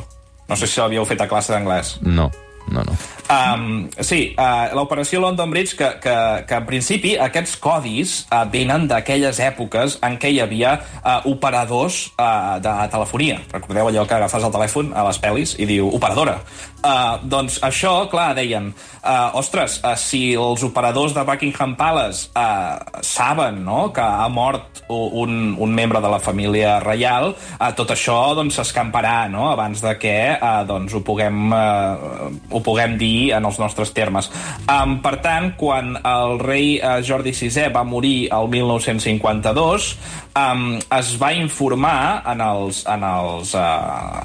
No 0.50 0.58
sé 0.60 0.68
si 0.68 0.82
l'havíeu 0.82 1.08
fet 1.08 1.24
a 1.24 1.30
classe 1.32 1.56
d'anglès. 1.56 1.96
No, 2.04 2.28
no, 2.68 2.84
no. 2.84 2.98
Um, 3.26 3.88
sí, 4.06 4.36
uh, 4.38 4.70
l'operació 4.78 5.18
London 5.24 5.50
Bridge, 5.50 5.74
que, 5.80 5.88
que, 6.02 6.16
que 6.46 6.58
en 6.60 6.68
principi 6.68 7.16
aquests 7.18 7.56
codis 7.62 8.14
uh, 8.30 8.44
venen 8.52 8.86
d'aquelles 8.92 9.40
èpoques 9.42 9.98
en 10.06 10.20
què 10.22 10.30
hi 10.30 10.40
havia 10.44 10.76
uh, 10.78 11.26
operadors 11.32 12.12
uh, 12.20 12.62
de 12.62 12.76
telefonia. 12.94 13.40
Recordeu 13.54 13.90
allò 13.90 14.06
que 14.06 14.18
agafes 14.20 14.46
el 14.46 14.54
telèfon 14.54 14.94
a 14.94 15.08
les 15.10 15.22
pel·lis 15.24 15.56
i 15.58 15.70
diu 15.70 15.90
operadora. 15.90 16.38
Uh, 16.86 17.18
doncs 17.26 17.58
això, 17.66 17.96
clar, 18.12 18.36
deien, 18.38 18.70
uh, 19.02 19.34
ostres, 19.40 19.80
uh, 19.82 19.96
si 19.98 20.36
els 20.38 20.62
operadors 20.68 21.16
de 21.16 21.24
Buckingham 21.26 21.74
Palace 21.80 22.30
uh, 22.38 23.02
saben 23.02 23.64
no, 23.66 23.88
que 23.96 24.06
ha 24.06 24.28
mort 24.30 24.84
un, 24.94 25.56
un 25.58 25.74
membre 25.74 25.98
de 26.04 26.12
la 26.14 26.22
família 26.22 26.78
reial, 26.84 27.32
uh, 27.34 27.72
tot 27.74 27.96
això 27.96 28.20
doncs 28.38 28.60
s'escamparà 28.60 29.26
no, 29.34 29.48
abans 29.50 29.82
de 29.82 29.96
que 29.98 30.16
uh, 30.36 30.62
doncs, 30.70 30.94
ho, 30.94 31.02
puguem, 31.02 31.50
uh, 31.50 32.30
ho 32.54 32.62
puguem 32.62 33.00
dir 33.02 33.15
en 33.36 33.48
els 33.48 33.60
nostres 33.62 33.94
termes. 33.96 34.30
Um, 34.66 35.00
per 35.04 35.18
tant, 35.24 35.52
quan 35.60 35.96
el 36.00 36.38
rei 36.42 36.76
uh, 36.80 37.00
Jordi 37.06 37.34
VI 37.36 37.70
va 37.76 37.86
morir 37.88 38.30
el 38.36 38.50
1952, 38.54 39.90
um, 40.36 40.66
es 41.00 41.16
va 41.22 41.32
informar 41.38 42.24
en 42.34 42.44
els, 42.46 42.84
en 42.92 43.06
els, 43.08 43.56
uh, 43.58 44.22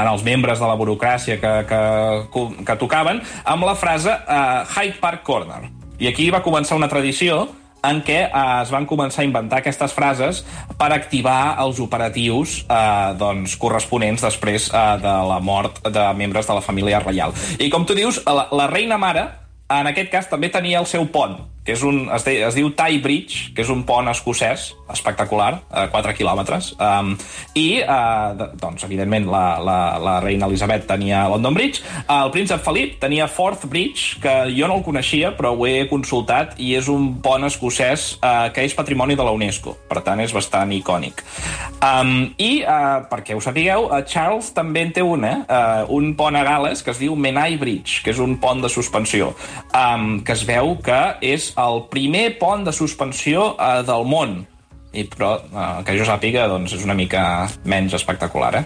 en 0.00 0.10
els 0.14 0.26
membres 0.26 0.62
de 0.62 0.70
la 0.70 0.78
burocràcia 0.80 1.40
que, 1.42 1.54
que, 1.70 1.82
que 2.66 2.80
tocaven 2.80 3.22
amb 3.44 3.68
la 3.68 3.76
frase 3.78 4.14
uh, 4.14 4.66
Hyde 4.66 5.00
Park 5.02 5.24
Corner. 5.26 5.64
I 6.00 6.08
aquí 6.08 6.30
va 6.32 6.40
començar 6.44 6.78
una 6.80 6.88
tradició 6.88 7.44
en 7.86 8.00
què 8.06 8.18
eh, 8.26 8.44
es 8.62 8.72
van 8.72 8.86
començar 8.88 9.24
a 9.24 9.28
inventar 9.28 9.60
aquestes 9.60 9.94
frases 9.96 10.42
per 10.78 10.90
activar 10.94 11.56
els 11.62 11.80
operatius 11.82 12.60
eh, 12.64 13.12
doncs, 13.20 13.56
corresponents 13.60 14.24
després 14.26 14.70
eh, 14.72 14.86
de 15.02 15.14
la 15.32 15.40
mort 15.40 15.82
de 15.86 16.06
membres 16.16 16.48
de 16.48 16.56
la 16.56 16.64
família 16.64 17.02
reial. 17.04 17.34
I 17.58 17.70
com 17.72 17.86
tu 17.86 17.96
dius, 17.98 18.22
la, 18.26 18.48
la 18.52 18.68
reina 18.70 18.98
mare, 19.00 19.26
en 19.70 19.90
aquest 19.90 20.10
cas, 20.12 20.28
també 20.30 20.50
tenia 20.50 20.80
el 20.82 20.88
seu 20.90 21.06
pont, 21.12 21.38
que 21.64 21.74
és 21.76 21.82
un, 21.84 22.06
es, 22.14 22.24
de, 22.24 22.38
es 22.46 22.56
diu 22.56 22.70
Tie 22.76 23.00
Bridge, 23.04 23.50
que 23.54 23.64
és 23.64 23.70
un 23.72 23.82
pont 23.88 24.08
escocès 24.10 24.70
espectacular, 24.90 25.60
a 25.70 25.86
4 25.92 26.14
quilòmetres, 26.16 26.72
um, 26.80 27.12
i, 27.54 27.82
uh, 27.84 28.32
doncs, 28.58 28.86
evidentment, 28.88 29.28
la, 29.30 29.44
la, 29.62 29.78
la 30.02 30.16
reina 30.24 30.48
Elisabet 30.48 30.86
tenia 30.88 31.26
London 31.30 31.54
Bridge, 31.54 31.84
el 32.10 32.32
príncep 32.34 32.64
Felip 32.64 32.96
tenia 33.02 33.28
Forth 33.30 33.66
Bridge, 33.70 34.18
que 34.22 34.34
jo 34.56 34.70
no 34.70 34.78
el 34.80 34.86
coneixia, 34.86 35.34
però 35.36 35.52
ho 35.54 35.68
he 35.68 35.84
consultat, 35.90 36.56
i 36.58 36.72
és 36.78 36.88
un 36.90 37.12
pont 37.22 37.44
escocès 37.46 38.14
uh, 38.18 38.48
que 38.54 38.64
és 38.66 38.74
patrimoni 38.76 39.18
de 39.18 39.26
la 39.26 39.36
UNESCO, 39.36 39.76
per 39.90 40.00
tant, 40.06 40.24
és 40.24 40.34
bastant 40.34 40.72
icònic. 40.74 41.22
Um, 41.84 42.32
I, 42.40 42.64
uh, 42.64 43.04
perquè 43.12 43.36
ho 43.36 43.44
sapigueu, 43.44 43.90
uh, 43.90 44.00
Charles 44.08 44.50
també 44.56 44.86
en 44.88 44.94
té 44.96 45.04
un, 45.04 45.28
eh? 45.28 45.36
uh, 45.44 45.84
un 45.92 46.14
pont 46.18 46.36
a 46.36 46.42
Gales 46.46 46.82
que 46.82 46.94
es 46.94 47.00
diu 47.04 47.14
Menai 47.20 47.60
Bridge, 47.60 48.00
que 48.04 48.14
és 48.14 48.20
un 48.22 48.38
pont 48.40 48.64
de 48.64 48.72
suspensió, 48.72 49.34
um, 49.76 50.18
que 50.24 50.34
es 50.34 50.44
veu 50.48 50.74
que 50.82 51.00
és 51.20 51.49
el 51.58 51.84
primer 51.92 52.38
pont 52.38 52.64
de 52.66 52.74
suspensió 52.76 53.54
uh, 53.54 53.80
del 53.86 54.06
món. 54.08 54.40
I, 54.90 55.04
però, 55.06 55.36
uh, 55.38 55.80
que 55.86 55.94
jo 55.98 56.06
sàpiga, 56.06 56.48
doncs, 56.50 56.74
és 56.78 56.86
una 56.86 56.96
mica 56.98 57.22
menys 57.64 57.94
espectacular, 57.98 58.54
eh? 58.58 58.64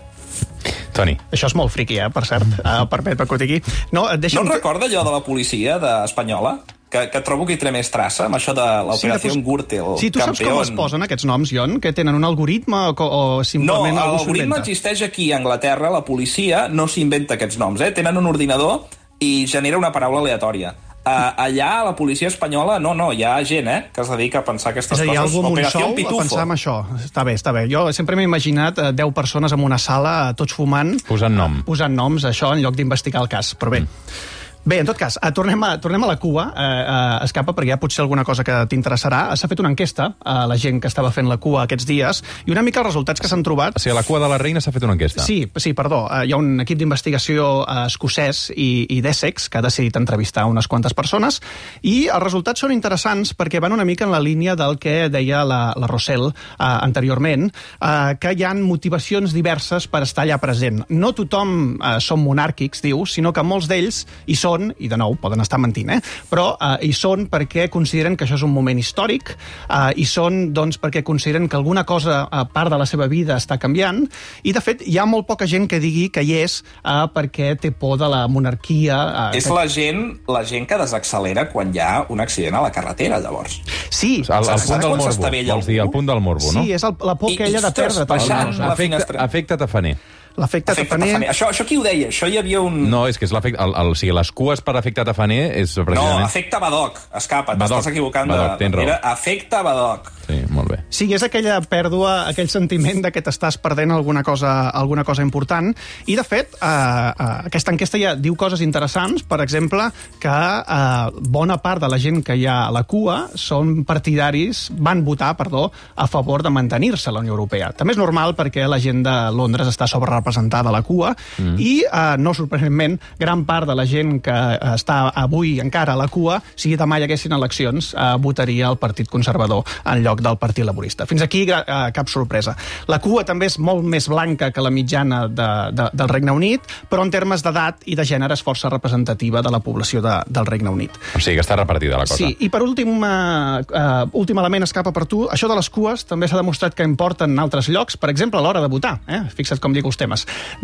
Toni. 0.94 1.16
Això 1.34 1.50
és 1.50 1.56
molt 1.58 1.72
friqui, 1.74 1.98
eh, 2.00 2.08
per 2.12 2.24
cert. 2.28 2.46
Uh, 2.62 2.86
permet 2.90 3.20
que 3.20 3.36
ho 3.36 3.40
digui. 3.40 3.60
No, 3.92 4.06
deixa'm... 4.16 4.46
no 4.46 4.54
et 4.54 4.60
recorda 4.60 4.88
allò 4.88 5.04
de 5.04 5.12
la 5.18 5.24
policia 5.26 5.78
de 5.82 5.98
espanyola? 6.06 6.58
que, 6.94 7.10
que 7.10 7.20
trobo 7.26 7.42
que 7.46 7.56
hi 7.56 7.58
té 7.58 7.72
més 7.74 7.90
traça, 7.90 8.28
amb 8.28 8.38
això 8.38 8.54
de 8.54 8.64
l'operació 8.86 9.34
sí, 9.34 9.42
Gürtel. 9.42 9.88
Sí, 9.98 10.10
tu 10.14 10.22
saps 10.22 10.38
campeón. 10.38 10.60
com 10.60 10.62
es 10.62 10.70
posen 10.78 11.06
aquests 11.06 11.26
noms, 11.26 11.50
Jon? 11.50 11.80
Que 11.82 11.90
tenen 11.96 12.14
un 12.14 12.26
algoritme 12.26 12.84
o, 12.92 12.94
o 12.94 13.22
simplement 13.42 13.96
no, 13.98 14.04
l'algoritme 14.14 14.60
existeix 14.62 15.02
aquí 15.08 15.32
a 15.32 15.40
Anglaterra, 15.40 15.90
la 15.90 16.04
policia 16.06 16.68
no 16.70 16.86
s'inventa 16.86 17.34
aquests 17.34 17.58
noms, 17.58 17.82
eh? 17.82 17.90
Tenen 17.96 18.20
un 18.20 18.30
ordinador 18.30 18.84
i 19.24 19.48
genera 19.50 19.80
una 19.80 19.90
paraula 19.94 20.22
aleatòria. 20.22 20.74
Uh, 21.04 21.34
allà, 21.36 21.66
a 21.82 21.84
la 21.84 21.92
policia 21.92 22.30
espanyola, 22.30 22.78
no, 22.80 22.94
no, 22.96 23.10
hi 23.12 23.26
ha 23.28 23.34
gent 23.44 23.66
eh, 23.68 23.80
que 23.92 24.00
es 24.00 24.08
dedica 24.08 24.40
a 24.40 24.44
pensar 24.46 24.70
aquestes 24.72 24.96
és 24.96 25.02
a 25.02 25.04
dir, 25.04 25.12
coses. 25.12 25.34
Algú 25.36 25.50
Operació 25.50 25.90
Pitufo. 25.98 26.16
a 26.16 26.24
pensar 26.24 26.44
en 26.46 26.54
això. 26.54 26.76
Està 26.96 27.24
bé, 27.28 27.34
està 27.36 27.52
bé. 27.52 27.66
Jo 27.68 27.82
sempre 27.92 28.16
m'he 28.16 28.24
imaginat 28.24 28.80
10 28.96 29.04
uh, 29.04 29.12
persones 29.12 29.52
en 29.52 29.60
una 29.60 29.76
sala, 29.76 30.32
tots 30.38 30.56
fumant... 30.56 30.94
Posant 31.04 31.36
nom. 31.36 31.60
Posant 31.66 31.92
noms, 31.92 32.24
això, 32.30 32.54
en 32.56 32.64
lloc 32.64 32.80
d'investigar 32.80 33.20
el 33.20 33.28
cas. 33.36 33.52
Però 33.60 33.76
bé... 33.76 33.84
Mm. 33.84 34.32
Bé, 34.64 34.78
en 34.80 34.86
tot 34.88 34.96
cas, 34.96 35.18
eh, 35.20 35.28
tornem 35.36 35.60
a, 35.60 35.74
tornem 35.76 36.02
a 36.04 36.08
la 36.08 36.16
cua, 36.16 36.46
eh, 36.56 36.62
eh, 36.64 37.24
escapa, 37.26 37.52
perquè 37.52 37.68
hi 37.68 37.72
ha 37.74 37.76
potser 37.76 38.00
alguna 38.00 38.22
cosa 38.24 38.44
que 38.44 38.54
t'interessarà. 38.70 39.36
S'ha 39.36 39.48
fet 39.50 39.60
una 39.60 39.68
enquesta 39.68 40.06
a 40.24 40.46
la 40.48 40.56
gent 40.56 40.78
que 40.80 40.88
estava 40.88 41.10
fent 41.12 41.28
la 41.28 41.36
cua 41.36 41.66
aquests 41.66 41.84
dies, 41.84 42.22
i 42.46 42.54
una 42.54 42.62
mica 42.64 42.80
els 42.80 42.88
resultats 42.88 43.20
que 43.20 43.28
s'han 43.28 43.42
trobat... 43.44 43.76
O 43.76 43.82
sigui, 43.82 43.92
a 43.92 43.98
la 43.98 44.04
cua 44.08 44.22
de 44.22 44.30
la 44.32 44.38
reina 44.40 44.62
s'ha 44.64 44.72
fet 44.72 44.86
una 44.88 44.94
enquesta. 44.96 45.20
Sí, 45.20 45.50
sí, 45.60 45.74
perdó. 45.76 46.06
Eh, 46.08 46.22
hi 46.30 46.32
ha 46.32 46.38
un 46.40 46.64
equip 46.64 46.80
d'investigació 46.80 47.66
eh, 47.66 47.84
escocès 47.90 48.46
i, 48.56 48.86
i 48.88 49.02
d'Essex 49.04 49.50
que 49.52 49.60
ha 49.60 49.64
decidit 49.66 49.98
entrevistar 50.00 50.46
unes 50.48 50.64
quantes 50.64 50.96
persones, 50.96 51.42
i 51.82 52.08
els 52.08 52.24
resultats 52.24 52.64
són 52.64 52.72
interessants 52.72 53.34
perquè 53.36 53.60
van 53.60 53.76
una 53.76 53.84
mica 53.84 54.08
en 54.08 54.16
la 54.16 54.22
línia 54.24 54.56
del 54.56 54.78
que 54.80 55.10
deia 55.12 55.44
la, 55.44 55.60
la 55.76 55.92
Rossell 55.92 56.30
eh, 56.30 56.32
anteriorment, 56.64 57.50
eh, 57.50 58.16
que 58.16 58.32
hi 58.32 58.48
han 58.48 58.64
motivacions 58.64 59.36
diverses 59.36 59.90
per 59.92 60.06
estar 60.08 60.24
allà 60.24 60.40
present. 60.40 60.86
No 60.88 61.12
tothom 61.12 61.76
eh, 61.76 61.94
són 62.00 62.24
monàrquics, 62.24 62.80
diu, 62.88 63.04
sinó 63.04 63.36
que 63.36 63.44
molts 63.44 63.68
d'ells 63.68 64.06
hi 64.24 64.40
són 64.40 64.53
són, 64.54 64.70
i 64.78 64.88
de 64.88 64.96
nou, 65.00 65.14
poden 65.20 65.40
estar 65.42 65.58
mentint, 65.58 65.90
eh? 65.90 66.00
però 66.30 66.54
eh, 66.56 66.86
hi 66.86 66.92
són 66.96 67.26
perquè 67.30 67.68
consideren 67.72 68.16
que 68.16 68.24
això 68.26 68.36
és 68.38 68.44
un 68.46 68.52
moment 68.54 68.78
històric, 68.78 69.34
eh, 69.68 69.92
hi 69.96 70.04
són 70.08 70.52
doncs, 70.54 70.78
perquè 70.80 71.02
consideren 71.06 71.48
que 71.48 71.56
alguna 71.58 71.84
cosa, 71.84 72.22
a 72.30 72.44
part 72.46 72.70
de 72.72 72.78
la 72.78 72.86
seva 72.86 73.06
vida, 73.10 73.36
està 73.40 73.58
canviant, 73.58 74.04
i 74.44 74.52
de 74.54 74.60
fet 74.64 74.82
hi 74.86 74.98
ha 74.98 75.06
molt 75.06 75.26
poca 75.26 75.46
gent 75.50 75.66
que 75.70 75.80
digui 75.82 76.08
que 76.14 76.22
hi 76.24 76.34
és 76.44 76.60
eh, 76.84 77.04
perquè 77.14 77.54
té 77.60 77.72
por 77.72 77.98
de 77.98 78.08
la 78.10 78.24
monarquia. 78.28 78.98
Eh, 79.32 79.38
És 79.38 79.48
que... 79.48 79.54
la 79.56 79.66
gent, 79.68 80.02
la 80.30 80.44
gent 80.46 80.66
que 80.70 80.78
desaccelera 80.80 81.48
quan 81.52 81.74
hi 81.74 81.80
ha 81.82 82.04
un 82.08 82.20
accident 82.20 82.54
a 82.58 82.62
la 82.64 82.72
carretera, 82.72 83.18
llavors. 83.20 83.60
Sí, 83.90 84.22
El, 84.28 84.44
el 84.44 84.60
punt 84.66 84.80
del 84.80 84.96
morbo, 84.96 85.30
vols 85.54 85.66
dir, 85.66 85.80
el 85.80 85.90
punt 85.90 86.06
del 86.08 86.20
morbo, 86.20 86.52
no? 86.52 86.62
sí, 86.64 86.72
és 86.74 86.84
el, 86.84 86.94
la 87.04 87.14
por 87.18 87.30
I- 87.30 87.38
aquella 87.38 87.60
de 87.60 87.72
perdre. 87.72 88.74
finestra. 88.76 89.24
efecte 89.24 89.56
tafaner. 89.56 89.96
L'efecte 90.36 90.72
Efecte 90.72 90.90
tafaner... 90.90 91.12
tafaner. 91.12 91.28
Això, 91.30 91.48
això 91.52 91.66
qui 91.68 91.76
ho 91.78 91.84
deia? 91.84 92.08
Això 92.10 92.26
hi 92.26 92.38
havia 92.40 92.60
un... 92.64 92.80
No, 92.90 93.04
és 93.06 93.18
que 93.20 93.28
és 93.28 93.34
l'efecte... 93.34 93.60
El, 93.62 93.74
el, 93.78 93.92
o 93.94 93.98
sigui, 93.98 94.14
les 94.16 94.32
cues 94.34 94.62
per 94.66 94.74
efecte 94.80 95.04
tafaner 95.06 95.42
és 95.60 95.76
no 95.78 95.84
precisament... 95.86 96.26
efecte 96.26 96.58
Badoc. 96.62 96.98
Escapa't, 97.14 97.58
Badoc. 97.60 97.78
t'estàs 97.78 97.92
equivocant. 97.92 98.30
Badoc, 98.32 98.56
de... 98.56 98.58
tens 98.64 98.74
raó. 98.74 98.86
Era 98.88 98.98
efecte 99.12 99.62
Badoc. 99.62 100.10
Sí, 100.24 100.38
molt 100.56 100.72
bé. 100.72 100.78
Sí, 100.88 101.06
és 101.14 101.22
aquella 101.22 101.58
pèrdua, 101.68 102.14
aquell 102.30 102.48
sentiment 102.50 103.02
de 103.04 103.12
que 103.14 103.22
t'estàs 103.22 103.58
perdent 103.62 103.92
alguna 103.94 104.24
cosa, 104.26 104.70
alguna 104.70 105.04
cosa 105.04 105.22
important. 105.22 105.70
I, 106.06 106.16
de 106.16 106.24
fet, 106.26 106.56
eh, 106.56 106.66
eh, 106.66 107.28
aquesta 107.50 107.74
enquesta 107.74 108.00
ja 108.00 108.14
diu 108.18 108.34
coses 108.40 108.64
interessants. 108.64 109.22
Per 109.28 109.38
exemple, 109.44 109.86
que 110.22 110.34
eh, 110.34 111.22
bona 111.30 111.60
part 111.62 111.84
de 111.84 111.92
la 111.92 112.00
gent 112.00 112.22
que 112.26 112.38
hi 112.40 112.46
ha 112.48 112.64
a 112.66 112.72
la 112.74 112.84
cua 112.88 113.28
són 113.38 113.84
partidaris, 113.86 114.66
van 114.74 115.04
votar, 115.06 115.34
perdó, 115.38 115.68
a 115.94 116.08
favor 116.10 116.42
de 116.42 116.50
mantenir-se 116.50 117.10
a 117.10 117.14
la 117.14 117.22
Unió 117.22 117.36
Europea. 117.36 117.70
També 117.76 117.94
és 117.94 118.00
normal 118.00 118.34
perquè 118.34 118.66
la 118.66 118.80
gent 118.82 119.04
de 119.04 119.14
Londres 119.36 119.70
està 119.70 119.86
sobrerepresentada 120.24 120.68
a 120.68 120.72
la 120.72 120.82
cua 120.82 121.14
mm. 121.38 121.56
i, 121.58 121.84
eh, 121.84 122.16
no 122.18 122.34
sorprenentment, 122.34 122.98
gran 123.18 123.44
part 123.44 123.68
de 123.68 123.74
la 123.74 123.84
gent 123.86 124.20
que 124.22 124.32
eh, 124.32 124.74
està 124.74 125.12
avui 125.14 125.60
encara 125.60 125.94
a 125.94 125.96
la 125.96 126.08
cua, 126.08 126.40
si 126.56 126.74
demà 126.76 126.98
hi 126.98 127.04
haguessin 127.04 127.32
eleccions, 127.32 127.92
eh, 127.94 128.16
votaria 128.18 128.68
el 128.68 128.78
Partit 128.78 129.08
Conservador 129.08 129.64
en 129.84 130.02
lloc 130.04 130.22
del 130.24 130.38
Partit 130.38 130.64
Laborista. 130.64 131.06
Fins 131.06 131.22
aquí 131.22 131.44
eh, 131.48 131.62
cap 131.94 132.08
sorpresa. 132.08 132.56
La 132.88 132.98
cua 132.98 133.24
també 133.24 133.46
és 133.46 133.58
molt 133.58 133.84
més 133.84 134.08
blanca 134.08 134.50
que 134.50 134.64
la 134.64 134.70
mitjana 134.70 135.26
de, 135.28 135.50
de, 135.72 135.88
del 135.92 136.08
Regne 136.08 136.32
Unit, 136.32 136.64
però 136.90 137.04
en 137.04 137.12
termes 137.12 137.44
d'edat 137.44 137.84
i 137.86 137.96
de 137.98 138.06
gènere 138.08 138.34
és 138.34 138.42
força 138.44 138.70
representativa 138.72 139.42
de 139.42 139.52
la 139.52 139.60
població 139.60 140.02
de, 140.04 140.16
del 140.26 140.48
Regne 140.48 140.72
Unit. 140.72 140.96
O 141.14 141.20
sigui, 141.20 141.36
que 141.38 141.44
està 141.44 141.58
repartida 141.58 141.98
la 142.00 142.08
cosa. 142.08 142.18
Sí, 142.22 142.32
i 142.40 142.50
per 142.52 142.62
últim, 142.64 142.96
uh, 143.02 143.60
uh, 143.60 144.04
últim 144.16 144.38
element 144.40 144.66
escapa 144.66 144.92
per 144.94 145.04
tu, 145.10 145.24
això 145.32 145.50
de 145.50 145.58
les 145.58 145.68
cues 145.72 146.06
també 146.08 146.28
s'ha 146.30 146.40
demostrat 146.40 146.76
que 146.76 146.86
importen 146.86 147.34
en 147.34 147.42
altres 147.42 147.68
llocs, 147.72 147.98
per 148.00 148.10
exemple, 148.12 148.40
a 148.40 148.44
l'hora 148.44 148.62
de 148.62 148.70
votar. 148.70 148.96
Eh? 149.10 149.20
Fixa't 149.34 149.60
com 149.62 149.74
dic 149.74 149.86
els 149.88 149.98
temes. 150.00 150.13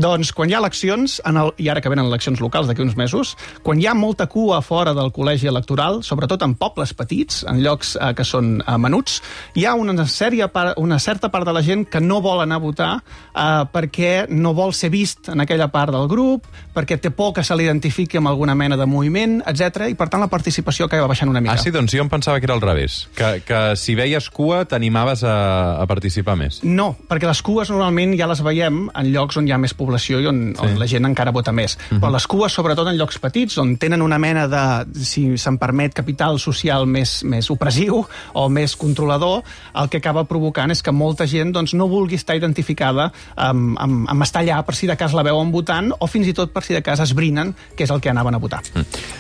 Doncs 0.01 0.33
quan 0.37 0.51
hi 0.51 0.57
ha 0.57 0.61
eleccions, 0.63 1.19
en 1.27 1.41
el, 1.41 1.53
i 1.59 1.71
ara 1.73 1.83
que 1.83 1.93
venen 1.93 2.07
eleccions 2.07 2.41
locals 2.43 2.71
d'aquí 2.71 2.85
uns 2.85 2.97
mesos, 2.99 3.35
quan 3.67 3.81
hi 3.81 3.89
ha 3.91 3.95
molta 3.99 4.29
cua 4.31 4.61
fora 4.63 4.95
del 4.97 5.13
col·legi 5.17 5.51
electoral, 5.51 6.01
sobretot 6.07 6.45
en 6.47 6.55
pobles 6.61 6.95
petits, 6.95 7.43
en 7.51 7.63
llocs 7.65 7.97
uh, 7.99 8.13
que 8.17 8.27
són 8.27 8.59
uh, 8.63 8.77
menuts, 8.81 9.21
hi 9.59 9.67
ha 9.67 9.75
una, 9.79 10.07
sèrie 10.07 10.49
una 10.81 10.99
certa 11.03 11.31
part 11.33 11.49
de 11.49 11.55
la 11.57 11.65
gent 11.67 11.87
que 11.91 12.01
no 12.01 12.21
vol 12.25 12.45
anar 12.45 12.61
a 12.61 12.65
votar 12.65 12.93
uh, 13.01 13.67
perquè 13.73 14.27
no 14.31 14.55
vol 14.57 14.75
ser 14.77 14.93
vist 14.95 15.31
en 15.33 15.43
aquella 15.43 15.71
part 15.73 15.95
del 15.95 16.09
grup, 16.11 16.47
perquè 16.75 17.01
té 17.01 17.11
por 17.11 17.35
que 17.35 17.45
se 17.47 17.57
l'identifiqui 17.57 18.21
amb 18.21 18.31
alguna 18.31 18.55
mena 18.55 18.79
de 18.79 18.87
moviment, 18.87 19.41
etc 19.47 19.91
i 19.91 19.97
per 19.99 20.09
tant 20.11 20.23
la 20.23 20.29
participació 20.31 20.87
acaba 20.87 21.09
baixant 21.11 21.31
una 21.31 21.41
mica. 21.43 21.55
Ah, 21.55 21.63
sí, 21.63 21.73
doncs 21.75 21.95
jo 21.97 22.03
em 22.05 22.11
pensava 22.11 22.41
que 22.41 22.49
era 22.49 22.57
al 22.57 22.63
revés. 22.63 23.03
Que, 23.17 23.41
que 23.47 23.61
si 23.81 23.97
veies 23.99 24.29
cua 24.35 24.63
t'animaves 24.69 25.25
a, 25.27 25.37
a 25.81 25.87
participar 25.91 26.37
més. 26.41 26.61
No, 26.67 26.93
perquè 27.11 27.29
les 27.29 27.43
cues 27.47 27.73
normalment 27.73 28.15
ja 28.19 28.29
les 28.31 28.43
veiem 28.45 28.83
en 28.89 29.11
llocs 29.15 29.40
on 29.41 29.49
hi 29.49 29.55
ha 29.55 29.59
més 29.61 29.75
població 29.77 30.21
i 30.21 30.29
on, 30.31 30.43
sí. 30.55 30.63
on 30.65 30.79
la 30.81 30.89
gent 30.91 31.09
encara 31.09 31.33
vota 31.35 31.53
més. 31.53 31.77
Uh 31.77 31.81
-huh. 31.81 32.01
Però 32.01 32.13
les 32.13 32.27
cues, 32.27 32.53
sobretot 32.53 32.89
en 32.89 32.97
llocs 32.99 33.19
petits, 33.19 33.59
on 33.59 33.77
tenen 33.77 34.03
una 34.03 34.19
mena 34.19 34.47
de, 34.49 34.65
si 35.05 35.37
se'n 35.39 35.59
permet, 35.59 35.95
capital 35.95 36.39
social 36.39 36.87
més, 36.87 37.23
més 37.25 37.51
opressiu 37.51 38.07
o 38.33 38.49
més 38.49 38.77
controlador, 38.77 39.43
el 39.75 39.89
que 39.89 39.99
acaba 39.99 40.25
provocant 40.25 40.71
és 40.71 40.83
que 40.83 40.93
molta 40.93 41.27
gent 41.27 41.53
doncs, 41.53 41.75
no 41.75 41.89
vulgui 41.89 42.15
estar 42.15 42.37
identificada 42.37 43.13
amb, 43.37 43.79
amb, 43.79 44.09
amb 44.09 44.23
estar 44.23 44.43
allà 44.43 44.63
per 44.63 44.75
si 44.75 44.87
de 44.87 44.97
cas 44.97 45.13
la 45.13 45.23
veuen 45.23 45.51
votant 45.51 45.93
o 45.99 46.07
fins 46.07 46.27
i 46.27 46.33
tot 46.33 46.53
per 46.53 46.63
si 46.63 46.75
de 46.75 46.83
cas 46.83 47.01
esbrinen 47.01 47.55
què 47.77 47.85
és 47.85 47.91
el 47.91 48.01
que 48.01 48.11
anaven 48.11 48.35
a 48.35 48.39
votar. 48.39 48.63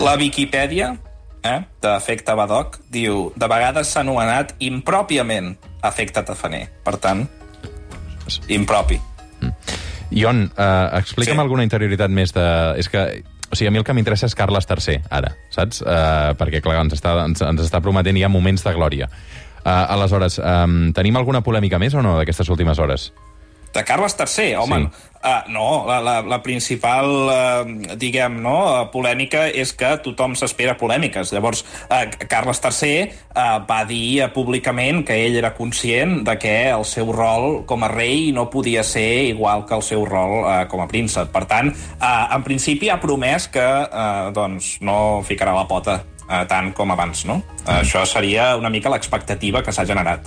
La 0.00 0.16
Viquipèdia 0.16 0.96
eh, 1.42 1.60
d'efecte 1.82 2.34
Badoc 2.36 2.80
diu 2.92 3.30
de 3.36 3.50
vegades 3.50 3.92
s'ha 3.92 4.04
anomenat 4.04 4.54
impròpiament 4.60 5.54
efecte 5.86 6.24
tafaner. 6.26 6.66
Per 6.84 6.96
tant, 7.00 7.26
impropi. 8.48 9.00
Ion, 10.10 10.50
uh, 10.56 10.98
explica'm 10.98 11.38
Sí. 11.38 11.40
alguna 11.40 11.62
interioritat 11.66 12.10
més 12.10 12.32
de... 12.34 12.44
És 12.80 12.88
que, 12.90 13.22
o 13.50 13.56
sigui, 13.56 13.68
a 13.68 13.70
mi 13.70 13.78
el 13.78 13.84
que 13.84 13.94
m'interessa 13.94 14.26
és 14.26 14.34
Carles 14.34 14.66
III, 14.70 15.02
ara, 15.10 15.34
saps? 15.50 15.82
Uh, 15.82 16.34
perquè, 16.38 16.60
clar, 16.64 16.80
ens 16.84 16.94
està, 16.98 17.16
ens, 17.24 17.42
ens 17.42 17.62
està 17.62 17.80
prometent 17.80 18.18
ja 18.18 18.28
moments 18.28 18.64
de 18.66 18.74
glòria. 18.74 19.10
Uh, 19.60 19.70
aleshores, 19.94 20.38
um, 20.40 20.92
tenim 20.96 21.16
alguna 21.20 21.42
polèmica 21.44 21.78
més 21.78 21.94
o 21.94 22.02
no 22.02 22.16
d'aquestes 22.18 22.48
últimes 22.48 22.78
hores? 22.78 23.10
De 23.72 23.84
Carles 23.86 24.16
III, 24.18 24.54
home, 24.58 24.78
Sí. 24.80 25.06
uh, 25.22 25.50
no, 25.52 25.84
la, 25.86 26.00
la, 26.00 26.14
la 26.22 26.42
principal, 26.42 27.06
uh, 27.06 27.94
diguem, 27.96 28.40
no, 28.42 28.56
uh, 28.66 28.90
polèmica 28.90 29.44
és 29.46 29.72
que 29.78 29.92
tothom 30.02 30.34
s'espera 30.34 30.74
polèmiques. 30.80 31.30
Llavors, 31.32 31.62
uh, 31.86 32.08
Carles 32.26 32.58
III 32.64 33.04
uh, 33.06 33.60
va 33.68 33.84
dir 33.86 34.24
uh, 34.24 34.30
públicament 34.34 35.04
que 35.06 35.14
ell 35.26 35.38
era 35.38 35.52
conscient 35.54 36.24
de 36.26 36.34
que 36.42 36.54
el 36.72 36.84
seu 36.84 37.12
rol 37.14 37.62
com 37.66 37.86
a 37.86 37.92
rei 37.92 38.32
no 38.34 38.48
podia 38.50 38.82
ser 38.82 39.28
igual 39.30 39.66
que 39.66 39.78
el 39.78 39.86
seu 39.86 40.04
rol 40.04 40.40
uh, 40.42 40.64
com 40.66 40.82
a 40.82 40.88
príncep. 40.90 41.30
Per 41.30 41.44
tant, 41.46 41.70
uh, 41.70 42.26
en 42.34 42.42
principi 42.42 42.90
ha 42.90 42.98
promès 42.98 43.46
que 43.54 43.62
uh, 43.62 44.32
doncs, 44.34 44.80
no 44.82 45.22
ficarà 45.22 45.54
la 45.54 45.68
pota 45.70 46.00
uh, 46.02 46.42
tant 46.50 46.72
com 46.74 46.90
abans, 46.90 47.22
no? 47.30 47.38
Uh, 47.62 47.78
això 47.84 48.02
seria 48.02 48.56
una 48.58 48.70
mica 48.72 48.90
l'expectativa 48.90 49.62
que 49.62 49.70
s'ha 49.70 49.86
generat. 49.86 50.26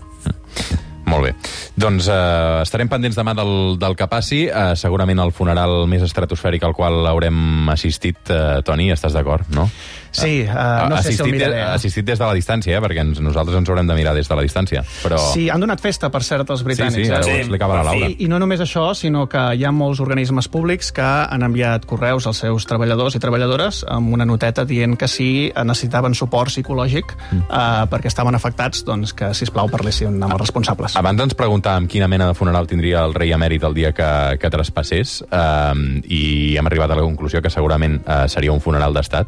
Molt 1.13 1.29
bé. 1.29 1.33
Doncs 1.77 2.07
eh, 2.09 2.61
estarem 2.65 2.89
pendents 2.89 3.17
demà 3.17 3.35
del, 3.37 3.77
del 3.81 3.97
que 3.99 4.09
passi. 4.09 4.43
Eh, 4.49 4.73
segurament 4.79 5.21
el 5.21 5.33
funeral 5.35 5.83
més 5.89 6.05
estratosfèric 6.05 6.65
al 6.65 6.73
qual 6.77 7.05
haurem 7.09 7.69
assistit. 7.73 8.21
Eh, 8.33 8.61
Toni, 8.65 8.89
estàs 8.93 9.13
d'acord, 9.13 9.49
no? 9.53 9.67
Sí, 10.13 10.43
uh, 10.45 10.87
no 10.89 10.97
sé 11.01 11.11
si 11.11 11.17
el 11.17 11.25
assistit, 11.25 11.33
miraré. 11.33 11.57
eh? 11.59 11.63
assistit 11.73 12.05
des 12.05 12.19
de 12.19 12.25
la 12.25 12.33
distància, 12.37 12.77
eh? 12.77 12.81
perquè 12.83 13.01
ens, 13.01 13.19
nosaltres 13.19 13.57
ens 13.57 13.69
haurem 13.69 13.87
de 13.89 13.95
mirar 13.97 14.13
des 14.15 14.29
de 14.29 14.35
la 14.37 14.43
distància. 14.45 14.83
Però... 15.03 15.17
Sí, 15.33 15.47
han 15.49 15.59
donat 15.63 15.81
festa, 15.81 16.09
per 16.13 16.21
cert, 16.23 16.49
els 16.53 16.61
sí, 16.61 16.67
britànics. 16.69 17.07
sí, 17.07 17.11
ara 17.11 17.25
eh? 17.25 17.31
ho 17.31 17.33
Sí, 17.33 17.39
explicava 17.43 17.79
la 17.79 17.83
per 17.83 17.91
fi. 17.95 17.99
Laura. 18.03 18.11
I, 18.13 18.25
I 18.25 18.29
no 18.29 18.39
només 18.39 18.61
això, 18.61 18.85
sinó 18.95 19.25
que 19.27 19.41
hi 19.57 19.65
ha 19.65 19.71
molts 19.73 19.99
organismes 20.05 20.47
públics 20.53 20.91
que 20.93 21.01
han 21.03 21.43
enviat 21.43 21.85
correus 21.89 22.27
als 22.29 22.43
seus 22.45 22.67
treballadors 22.69 23.15
i 23.17 23.19
treballadores 23.23 23.83
amb 23.89 24.13
una 24.13 24.25
noteta 24.29 24.65
dient 24.69 24.95
que 24.97 25.07
si 25.09 25.51
necessitaven 25.57 26.13
suport 26.15 26.53
psicològic 26.53 27.13
Mm. 27.33 27.39
eh, 27.49 27.85
perquè 27.89 28.07
estaven 28.11 28.35
afectats, 28.35 28.83
doncs 28.85 29.13
que, 29.17 29.31
si 29.33 29.45
plau 29.49 29.67
parlessin 29.71 30.13
amb 30.23 30.33
els 30.33 30.41
responsables. 30.41 30.95
Abans 30.99 31.21
ens 31.23 31.33
preguntàvem 31.35 31.87
quina 31.89 32.07
mena 32.07 32.27
de 32.29 32.33
funeral 32.37 32.67
tindria 32.69 33.03
el 33.07 33.13
rei 33.15 33.31
emèrit 33.33 33.63
el 33.63 33.73
dia 33.73 33.91
que, 33.95 34.37
que 34.39 34.49
traspassés 34.53 35.23
um, 35.31 36.01
i 36.05 36.55
hem 36.59 36.67
arribat 36.69 36.91
a 36.91 36.95
la 36.99 37.01
conclusió 37.05 37.41
que 37.41 37.49
segurament 37.49 37.99
uh, 38.05 38.27
seria 38.27 38.51
un 38.53 38.61
funeral 38.61 38.93
d'estat. 38.93 39.27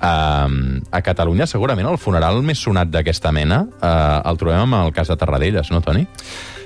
Um, 0.00 0.80
a 0.88 1.02
Catalunya 1.04 1.44
segurament 1.44 1.84
el 1.90 1.98
funeral 2.00 2.38
més 2.40 2.62
sonat 2.64 2.88
d'aquesta 2.88 3.34
mena 3.36 3.66
uh, 3.68 4.22
el 4.30 4.38
trobem 4.40 4.62
amb 4.62 4.78
el 4.78 4.94
cas 4.96 5.10
de 5.12 5.16
Tarradellas, 5.20 5.68
no, 5.74 5.82
Toni? 5.84 6.06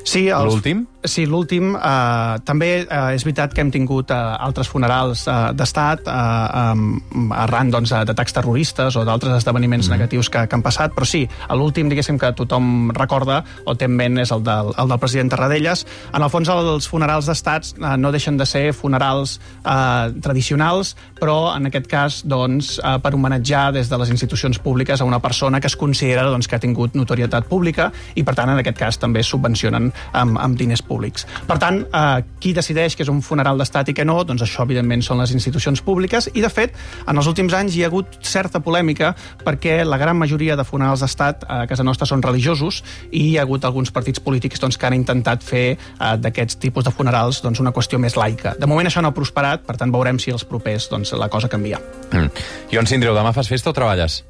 Sí, 0.05 0.29
els- 0.29 0.53
L'últim? 0.53 0.87
Sí, 1.05 1.27
l'últim. 1.27 1.75
Eh, 1.77 2.39
també 2.45 2.69
eh, 2.89 3.15
és 3.15 3.25
veritat 3.27 3.53
que 3.53 3.61
hem 3.61 3.71
tingut 3.71 4.11
eh, 4.11 4.15
altres 4.17 4.69
funerals 4.73 5.27
eh, 5.29 5.53
d'estat 5.53 6.07
eh, 6.09 6.73
um, 6.73 7.27
arran 7.37 7.69
doncs, 7.73 7.91
d'atacs 8.09 8.33
terroristes 8.33 8.97
o 8.97 9.03
d'altres 9.05 9.35
esdeveniments 9.37 9.89
mm. 9.89 9.93
negatius 9.93 10.31
que, 10.33 10.47
que 10.49 10.57
han 10.57 10.63
passat, 10.65 10.95
però 10.97 11.05
sí, 11.05 11.27
l'últim, 11.53 11.91
diguéssim, 11.93 12.17
que 12.21 12.31
tothom 12.37 12.89
recorda 12.97 13.43
o 13.69 13.75
té 13.77 13.85
en 13.85 13.97
ment 13.99 14.17
és 14.23 14.33
el 14.33 14.45
del, 14.47 14.73
el 14.81 14.89
del 14.95 15.01
president 15.03 15.33
Tarradellas. 15.35 15.85
En 16.15 16.25
el 16.25 16.33
fons, 16.33 16.49
els 16.49 16.89
funerals 16.89 17.29
d'estats 17.29 17.75
eh, 17.77 17.97
no 18.01 18.13
deixen 18.13 18.41
de 18.41 18.49
ser 18.49 18.73
funerals 18.73 19.37
eh, 19.61 20.09
tradicionals, 20.25 20.95
però 21.21 21.55
en 21.57 21.69
aquest 21.69 21.89
cas 21.93 22.23
doncs, 22.25 22.79
eh, 22.81 22.97
per 23.05 23.13
homenatjar 23.17 23.75
des 23.77 23.93
de 23.93 24.01
les 24.01 24.15
institucions 24.15 24.59
públiques 24.59 25.01
a 25.01 25.09
una 25.09 25.21
persona 25.21 25.61
que 25.61 25.69
es 25.69 25.77
considera 25.77 26.25
doncs, 26.29 26.49
que 26.49 26.57
ha 26.57 26.65
tingut 26.65 26.97
notorietat 26.97 27.45
pública 27.49 27.91
i, 28.15 28.25
per 28.25 28.37
tant, 28.41 28.53
en 28.57 28.65
aquest 28.65 28.81
cas 28.81 29.01
també 29.01 29.21
subvencionen 29.25 29.93
amb, 30.13 30.39
amb 30.39 30.57
diners 30.59 30.83
públics. 30.83 31.27
Per 31.47 31.59
tant, 31.59 31.83
eh, 31.87 32.25
qui 32.41 32.53
decideix 32.53 32.97
que 32.97 33.03
és 33.03 33.09
un 33.13 33.23
funeral 33.23 33.59
d'estat 33.59 33.89
i 33.91 33.95
que 33.95 34.05
no, 34.05 34.23
doncs 34.25 34.43
això, 34.43 34.63
evidentment, 34.65 35.03
són 35.03 35.19
les 35.23 35.33
institucions 35.33 35.81
públiques 35.83 36.29
i, 36.35 36.41
de 36.41 36.49
fet, 36.51 36.75
en 37.07 37.17
els 37.17 37.27
últims 37.31 37.53
anys 37.55 37.77
hi 37.77 37.85
ha 37.85 37.89
hagut 37.91 38.19
certa 38.25 38.61
polèmica 38.61 39.15
perquè 39.45 39.85
la 39.85 39.99
gran 39.99 40.17
majoria 40.17 40.57
de 40.57 40.65
funerals 40.65 41.01
d'estat 41.05 41.45
a 41.49 41.67
casa 41.67 41.83
nostra 41.85 42.07
són 42.07 42.23
religiosos 42.23 42.83
i 43.11 43.31
hi 43.31 43.39
ha 43.39 43.43
hagut 43.43 43.65
alguns 43.65 43.91
partits 43.91 44.21
polítics 44.21 44.61
doncs, 44.61 44.77
que 44.79 44.87
han 44.87 44.95
intentat 44.95 45.43
fer 45.45 45.65
eh, 45.75 46.17
d'aquests 46.19 46.57
tipus 46.63 46.85
de 46.85 46.91
funerals 46.95 47.43
doncs, 47.43 47.61
una 47.61 47.73
qüestió 47.73 47.99
més 47.99 48.17
laica. 48.17 48.55
De 48.59 48.67
moment 48.67 48.87
això 48.87 49.03
no 49.03 49.09
ha 49.13 49.15
prosperat, 49.17 49.65
per 49.67 49.77
tant 49.81 49.93
veurem 49.95 50.19
si 50.19 50.31
els 50.35 50.45
propers 50.45 50.89
doncs, 50.91 51.13
la 51.19 51.29
cosa 51.29 51.49
canvia. 51.49 51.81
Mm. 52.13 52.31
Ion 52.73 52.87
Sindreu, 52.87 53.15
demà 53.17 53.33
fas 53.35 53.49
festa 53.49 53.71
o 53.71 53.77
treballes? 53.77 54.23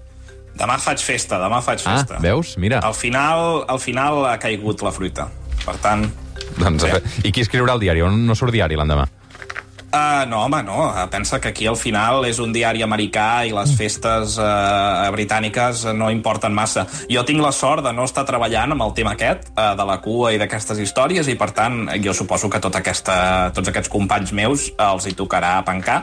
Demà 0.55 0.77
faig 0.79 1.01
festa, 1.03 1.39
demà 1.43 1.59
faig 1.67 1.83
Ah, 1.85 1.97
festa. 1.99 2.19
veus? 2.23 2.57
Mira. 2.63 2.79
Al 2.87 2.95
final, 2.95 3.65
al 3.67 3.81
final 3.83 4.25
ha 4.31 4.39
caigut 4.39 4.83
la 4.87 4.93
fruita. 4.95 5.29
Per 5.65 5.79
tant, 5.83 6.05
Doncs, 6.59 6.87
Bé. 6.87 7.03
I 7.27 7.35
qui 7.35 7.45
escriurà 7.45 7.75
el 7.75 7.83
diari? 7.83 8.03
On 8.05 8.25
no 8.29 8.37
surt 8.39 8.55
diari 8.55 8.79
l'endemà? 8.79 9.07
Uh, 9.95 10.25
no, 10.27 10.41
home, 10.43 10.59
no. 10.67 10.89
Uh, 10.89 11.05
pensa 11.07 11.39
que 11.39 11.53
aquí 11.53 11.69
al 11.71 11.77
final 11.79 12.25
és 12.27 12.41
un 12.43 12.51
diari 12.55 12.83
americà 12.83 13.45
i 13.47 13.53
les 13.55 13.75
festes 13.79 14.35
uh, 14.43 15.05
britàniques 15.15 15.85
no 15.95 16.09
importen 16.11 16.55
massa. 16.55 16.83
Jo 17.11 17.23
tinc 17.27 17.39
la 17.43 17.53
sort 17.55 17.85
de 17.87 17.93
no 17.95 18.07
estar 18.09 18.25
treballant 18.27 18.75
amb 18.75 18.83
el 18.89 18.95
tema 18.97 19.15
aquest, 19.15 19.53
uh, 19.55 19.71
de 19.79 19.87
la 19.87 20.01
cua 20.03 20.33
i 20.35 20.41
d'aquestes 20.43 20.83
històries, 20.83 21.31
i 21.31 21.39
per 21.39 21.53
tant 21.55 21.85
jo 22.03 22.15
suposo 22.15 22.51
que 22.51 22.63
tota 22.63 22.83
aquesta, 22.83 23.17
tots 23.55 23.71
aquests 23.71 23.93
companys 23.93 24.35
meus 24.35 24.73
uh, 24.75 24.91
els 24.97 25.07
hi 25.07 25.15
tocarà 25.15 25.61
pencar. 25.63 26.03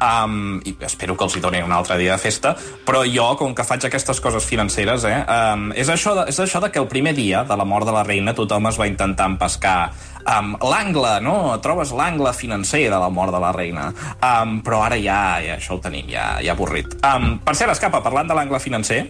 Um, 0.00 0.60
i 0.64 0.72
espero 0.86 1.12
que 1.16 1.26
els 1.26 1.36
hi 1.36 1.42
doni 1.44 1.60
un 1.60 1.74
altre 1.76 1.98
dia 2.00 2.14
de 2.16 2.22
festa, 2.22 2.54
però 2.86 3.02
jo, 3.04 3.26
com 3.36 3.52
que 3.54 3.66
faig 3.68 3.84
aquestes 3.84 4.20
coses 4.24 4.46
financeres, 4.48 5.04
eh, 5.04 5.18
um, 5.28 5.66
és, 5.76 5.90
això 5.92 6.14
de, 6.16 6.24
és 6.32 6.40
això 6.40 6.62
de 6.64 6.70
que 6.72 6.80
el 6.80 6.88
primer 6.88 7.12
dia 7.18 7.44
de 7.44 7.58
la 7.60 7.66
mort 7.68 7.84
de 7.84 7.92
la 7.92 8.06
reina 8.06 8.32
tothom 8.36 8.70
es 8.70 8.80
va 8.80 8.88
intentar 8.88 9.28
empescar 9.28 9.90
um, 10.24 10.54
l'angle, 10.72 11.18
no? 11.24 11.36
Trobes 11.60 11.92
l'angle 11.96 12.32
financer 12.36 12.86
de 12.88 12.96
la 12.96 13.10
mort 13.12 13.34
de 13.34 13.40
la 13.42 13.52
reina. 13.52 13.90
Um, 14.16 14.60
però 14.64 14.84
ara 14.86 14.96
ja, 15.00 15.40
ja 15.44 15.58
això 15.58 15.76
ho 15.76 15.82
tenim, 15.84 16.08
ja, 16.10 16.38
ja 16.44 16.56
avorrit. 16.56 16.96
Um, 17.04 17.34
per 17.44 17.56
cert, 17.58 17.74
Escapa, 17.76 18.02
parlant 18.04 18.30
de 18.30 18.36
l'angle 18.38 18.60
financer, 18.62 19.04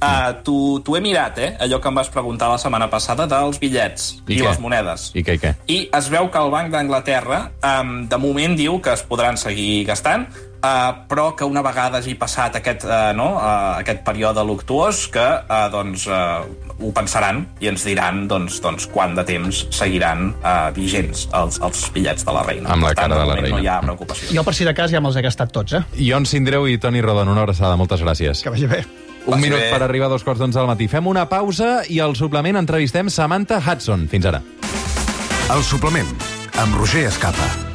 uh, 0.00 0.32
t'ho 0.44 0.96
he 0.96 1.02
mirat, 1.04 1.38
eh? 1.38 1.50
Allò 1.60 1.80
que 1.80 1.90
em 1.90 2.00
vas 2.00 2.10
preguntar 2.12 2.50
la 2.50 2.58
setmana 2.60 2.90
passada 2.92 3.26
dels 3.30 3.60
bitllets 3.62 4.10
I 4.26 4.34
i, 4.34 4.40
què? 4.40 4.44
les 4.48 4.60
monedes. 4.62 5.10
I 5.14 5.24
què, 5.26 5.38
i 5.38 5.42
què? 5.42 5.54
I 5.68 5.80
es 5.96 6.12
veu 6.12 6.30
que 6.32 6.42
el 6.42 6.52
Banc 6.52 6.72
d'Anglaterra 6.74 7.42
um, 7.60 7.98
de 8.10 8.20
moment 8.20 8.56
diu 8.58 8.80
que 8.82 8.94
es 8.94 9.02
podran 9.06 9.38
seguir 9.40 9.84
gastant, 9.88 10.26
uh, 10.60 11.04
però 11.10 11.30
que 11.36 11.48
una 11.48 11.62
vegada 11.66 12.00
hagi 12.00 12.14
passat 12.18 12.60
aquest, 12.60 12.86
uh, 12.88 13.10
no, 13.16 13.34
uh, 13.36 13.76
aquest 13.80 14.02
període 14.06 14.44
luctuós, 14.46 15.06
que 15.12 15.26
uh, 15.42 15.66
doncs, 15.72 16.06
uh, 16.08 16.46
ho 16.80 16.92
pensaran 16.96 17.42
i 17.60 17.68
ens 17.68 17.84
diran 17.84 18.24
doncs, 18.30 18.60
doncs, 18.64 18.88
quant 18.92 19.12
de 19.18 19.26
temps 19.28 19.66
seguiran 19.74 20.30
uh, 20.40 20.70
vigents 20.76 21.26
els, 21.36 21.60
els 21.60 21.84
bitllets 21.92 22.24
de 22.24 22.36
la 22.36 22.46
reina. 22.46 22.72
Amb 22.72 22.88
la 22.88 22.94
tant, 22.94 23.04
cara 23.04 23.20
de 23.20 23.28
la 23.28 23.38
reina. 23.42 23.56
No 23.58 23.62
hi 23.64 23.68
ha 23.68 23.80
preocupació. 23.84 24.32
Jo, 24.32 24.46
per 24.46 24.56
si 24.56 24.68
de 24.68 24.74
cas, 24.76 24.92
ja 24.92 25.02
me'ls 25.04 25.20
he 25.20 25.26
gastat 25.26 25.52
tots, 25.52 25.76
eh? 25.76 25.84
Ion 26.08 26.28
Sindreu 26.28 26.68
i 26.70 26.80
Toni 26.80 27.04
Rodon, 27.04 27.28
una 27.28 27.44
abraçada. 27.44 27.76
Moltes 27.80 28.02
gràcies. 28.04 28.44
Que 28.44 28.52
vagi 28.52 28.68
bé. 28.70 28.84
Un 29.26 29.32
Vagi 29.36 29.42
minut 29.42 29.60
bé. 29.60 29.70
per 29.70 29.82
arribar 29.82 30.06
a 30.06 30.14
dos 30.14 30.24
quarts 30.24 30.40
d'onze 30.40 30.58
del 30.58 30.66
matí. 30.66 30.88
Fem 30.88 31.06
una 31.06 31.28
pausa 31.28 31.82
i 31.88 32.00
al 32.00 32.16
suplement 32.16 32.56
entrevistem 32.56 33.10
Samantha 33.10 33.60
Hudson. 33.60 34.08
Fins 34.08 34.26
ara. 34.26 34.42
El 35.50 35.62
suplement, 35.62 36.08
amb 36.58 36.74
Roger 36.78 37.06
Escapa. 37.08 37.69